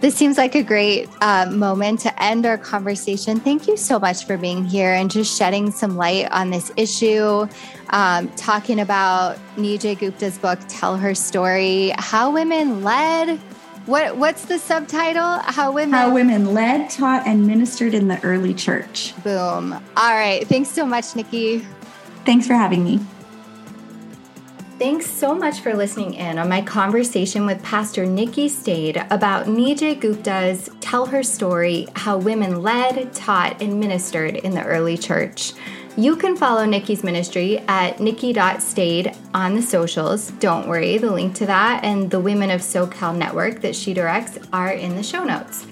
this 0.02 0.16
seems 0.16 0.36
like 0.36 0.56
a 0.56 0.64
great 0.64 1.08
uh, 1.20 1.46
moment 1.48 2.00
to 2.00 2.22
end 2.22 2.44
our 2.44 2.58
conversation. 2.58 3.38
Thank 3.38 3.68
you 3.68 3.76
so 3.76 4.00
much 4.00 4.26
for 4.26 4.36
being 4.36 4.64
here 4.64 4.92
and 4.92 5.08
just 5.08 5.38
shedding 5.38 5.70
some 5.70 5.96
light 5.96 6.28
on 6.32 6.50
this 6.50 6.72
issue, 6.76 7.46
um, 7.90 8.28
talking 8.30 8.80
about 8.80 9.38
Nijay 9.56 9.96
Gupta's 9.96 10.38
book, 10.38 10.58
Tell 10.68 10.96
Her 10.96 11.14
Story, 11.14 11.92
How 11.98 12.32
Women 12.32 12.82
Led. 12.82 13.38
What, 13.86 14.16
what's 14.16 14.44
the 14.44 14.58
subtitle? 14.58 15.38
How 15.38 15.70
women 15.70 15.92
How 15.92 16.12
women 16.12 16.52
led, 16.52 16.90
taught, 16.90 17.26
and 17.26 17.46
ministered 17.46 17.94
in 17.94 18.08
the 18.08 18.22
early 18.24 18.54
church. 18.54 19.14
Boom. 19.22 19.72
All 19.72 20.14
right. 20.14 20.46
Thanks 20.48 20.68
so 20.68 20.84
much, 20.84 21.16
Nikki. 21.16 21.64
Thanks 22.24 22.46
for 22.46 22.54
having 22.54 22.84
me. 22.84 23.00
Thanks 24.82 25.08
so 25.08 25.32
much 25.32 25.60
for 25.60 25.74
listening 25.74 26.14
in 26.14 26.40
on 26.40 26.48
my 26.48 26.60
conversation 26.60 27.46
with 27.46 27.62
Pastor 27.62 28.04
Nikki 28.04 28.48
Stade 28.48 28.96
about 29.10 29.46
Nijay 29.46 30.00
Gupta's 30.00 30.68
Tell 30.80 31.06
Her 31.06 31.22
Story 31.22 31.86
How 31.94 32.18
Women 32.18 32.62
Led, 32.62 33.14
Taught, 33.14 33.62
and 33.62 33.78
Ministered 33.78 34.34
in 34.34 34.56
the 34.56 34.64
Early 34.64 34.98
Church. 34.98 35.52
You 35.96 36.16
can 36.16 36.36
follow 36.36 36.64
Nikki's 36.64 37.04
ministry 37.04 37.58
at 37.68 38.00
nikki.stade 38.00 39.16
on 39.32 39.54
the 39.54 39.62
socials. 39.62 40.32
Don't 40.40 40.66
worry, 40.66 40.98
the 40.98 41.12
link 41.12 41.36
to 41.36 41.46
that 41.46 41.84
and 41.84 42.10
the 42.10 42.18
Women 42.18 42.50
of 42.50 42.60
SoCal 42.60 43.16
network 43.16 43.60
that 43.60 43.76
she 43.76 43.94
directs 43.94 44.36
are 44.52 44.72
in 44.72 44.96
the 44.96 45.04
show 45.04 45.22
notes. 45.22 45.64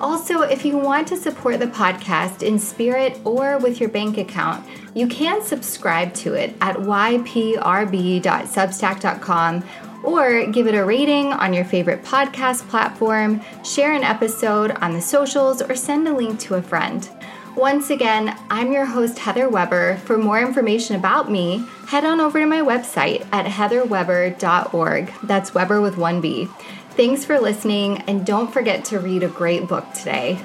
Also, 0.00 0.42
if 0.42 0.64
you 0.64 0.78
want 0.78 1.08
to 1.08 1.16
support 1.16 1.58
the 1.58 1.66
podcast 1.66 2.42
in 2.42 2.56
spirit 2.58 3.18
or 3.24 3.58
with 3.58 3.80
your 3.80 3.88
bank 3.88 4.16
account, 4.16 4.64
you 4.94 5.08
can 5.08 5.42
subscribe 5.42 6.14
to 6.14 6.34
it 6.34 6.54
at 6.60 6.76
yprb.substack.com 6.76 9.64
or 10.04 10.46
give 10.46 10.68
it 10.68 10.74
a 10.74 10.84
rating 10.84 11.32
on 11.32 11.52
your 11.52 11.64
favorite 11.64 12.04
podcast 12.04 12.68
platform, 12.68 13.40
share 13.64 13.92
an 13.92 14.04
episode 14.04 14.70
on 14.72 14.92
the 14.92 15.00
socials, 15.00 15.60
or 15.60 15.74
send 15.74 16.06
a 16.06 16.14
link 16.14 16.38
to 16.38 16.54
a 16.54 16.62
friend. 16.62 17.10
Once 17.56 17.90
again, 17.90 18.38
I'm 18.50 18.70
your 18.70 18.84
host, 18.84 19.18
Heather 19.18 19.48
Weber. 19.48 19.96
For 20.04 20.16
more 20.16 20.40
information 20.40 20.94
about 20.94 21.28
me, 21.28 21.66
head 21.88 22.04
on 22.04 22.20
over 22.20 22.38
to 22.38 22.46
my 22.46 22.60
website 22.60 23.26
at 23.32 23.46
heatherweber.org. 23.46 25.12
That's 25.24 25.54
Weber 25.54 25.80
with 25.80 25.96
one 25.96 26.20
B. 26.20 26.48
Thanks 26.98 27.24
for 27.24 27.38
listening, 27.38 27.98
and 28.08 28.26
don't 28.26 28.52
forget 28.52 28.86
to 28.86 28.98
read 28.98 29.22
a 29.22 29.28
great 29.28 29.68
book 29.68 29.84
today. 29.92 30.40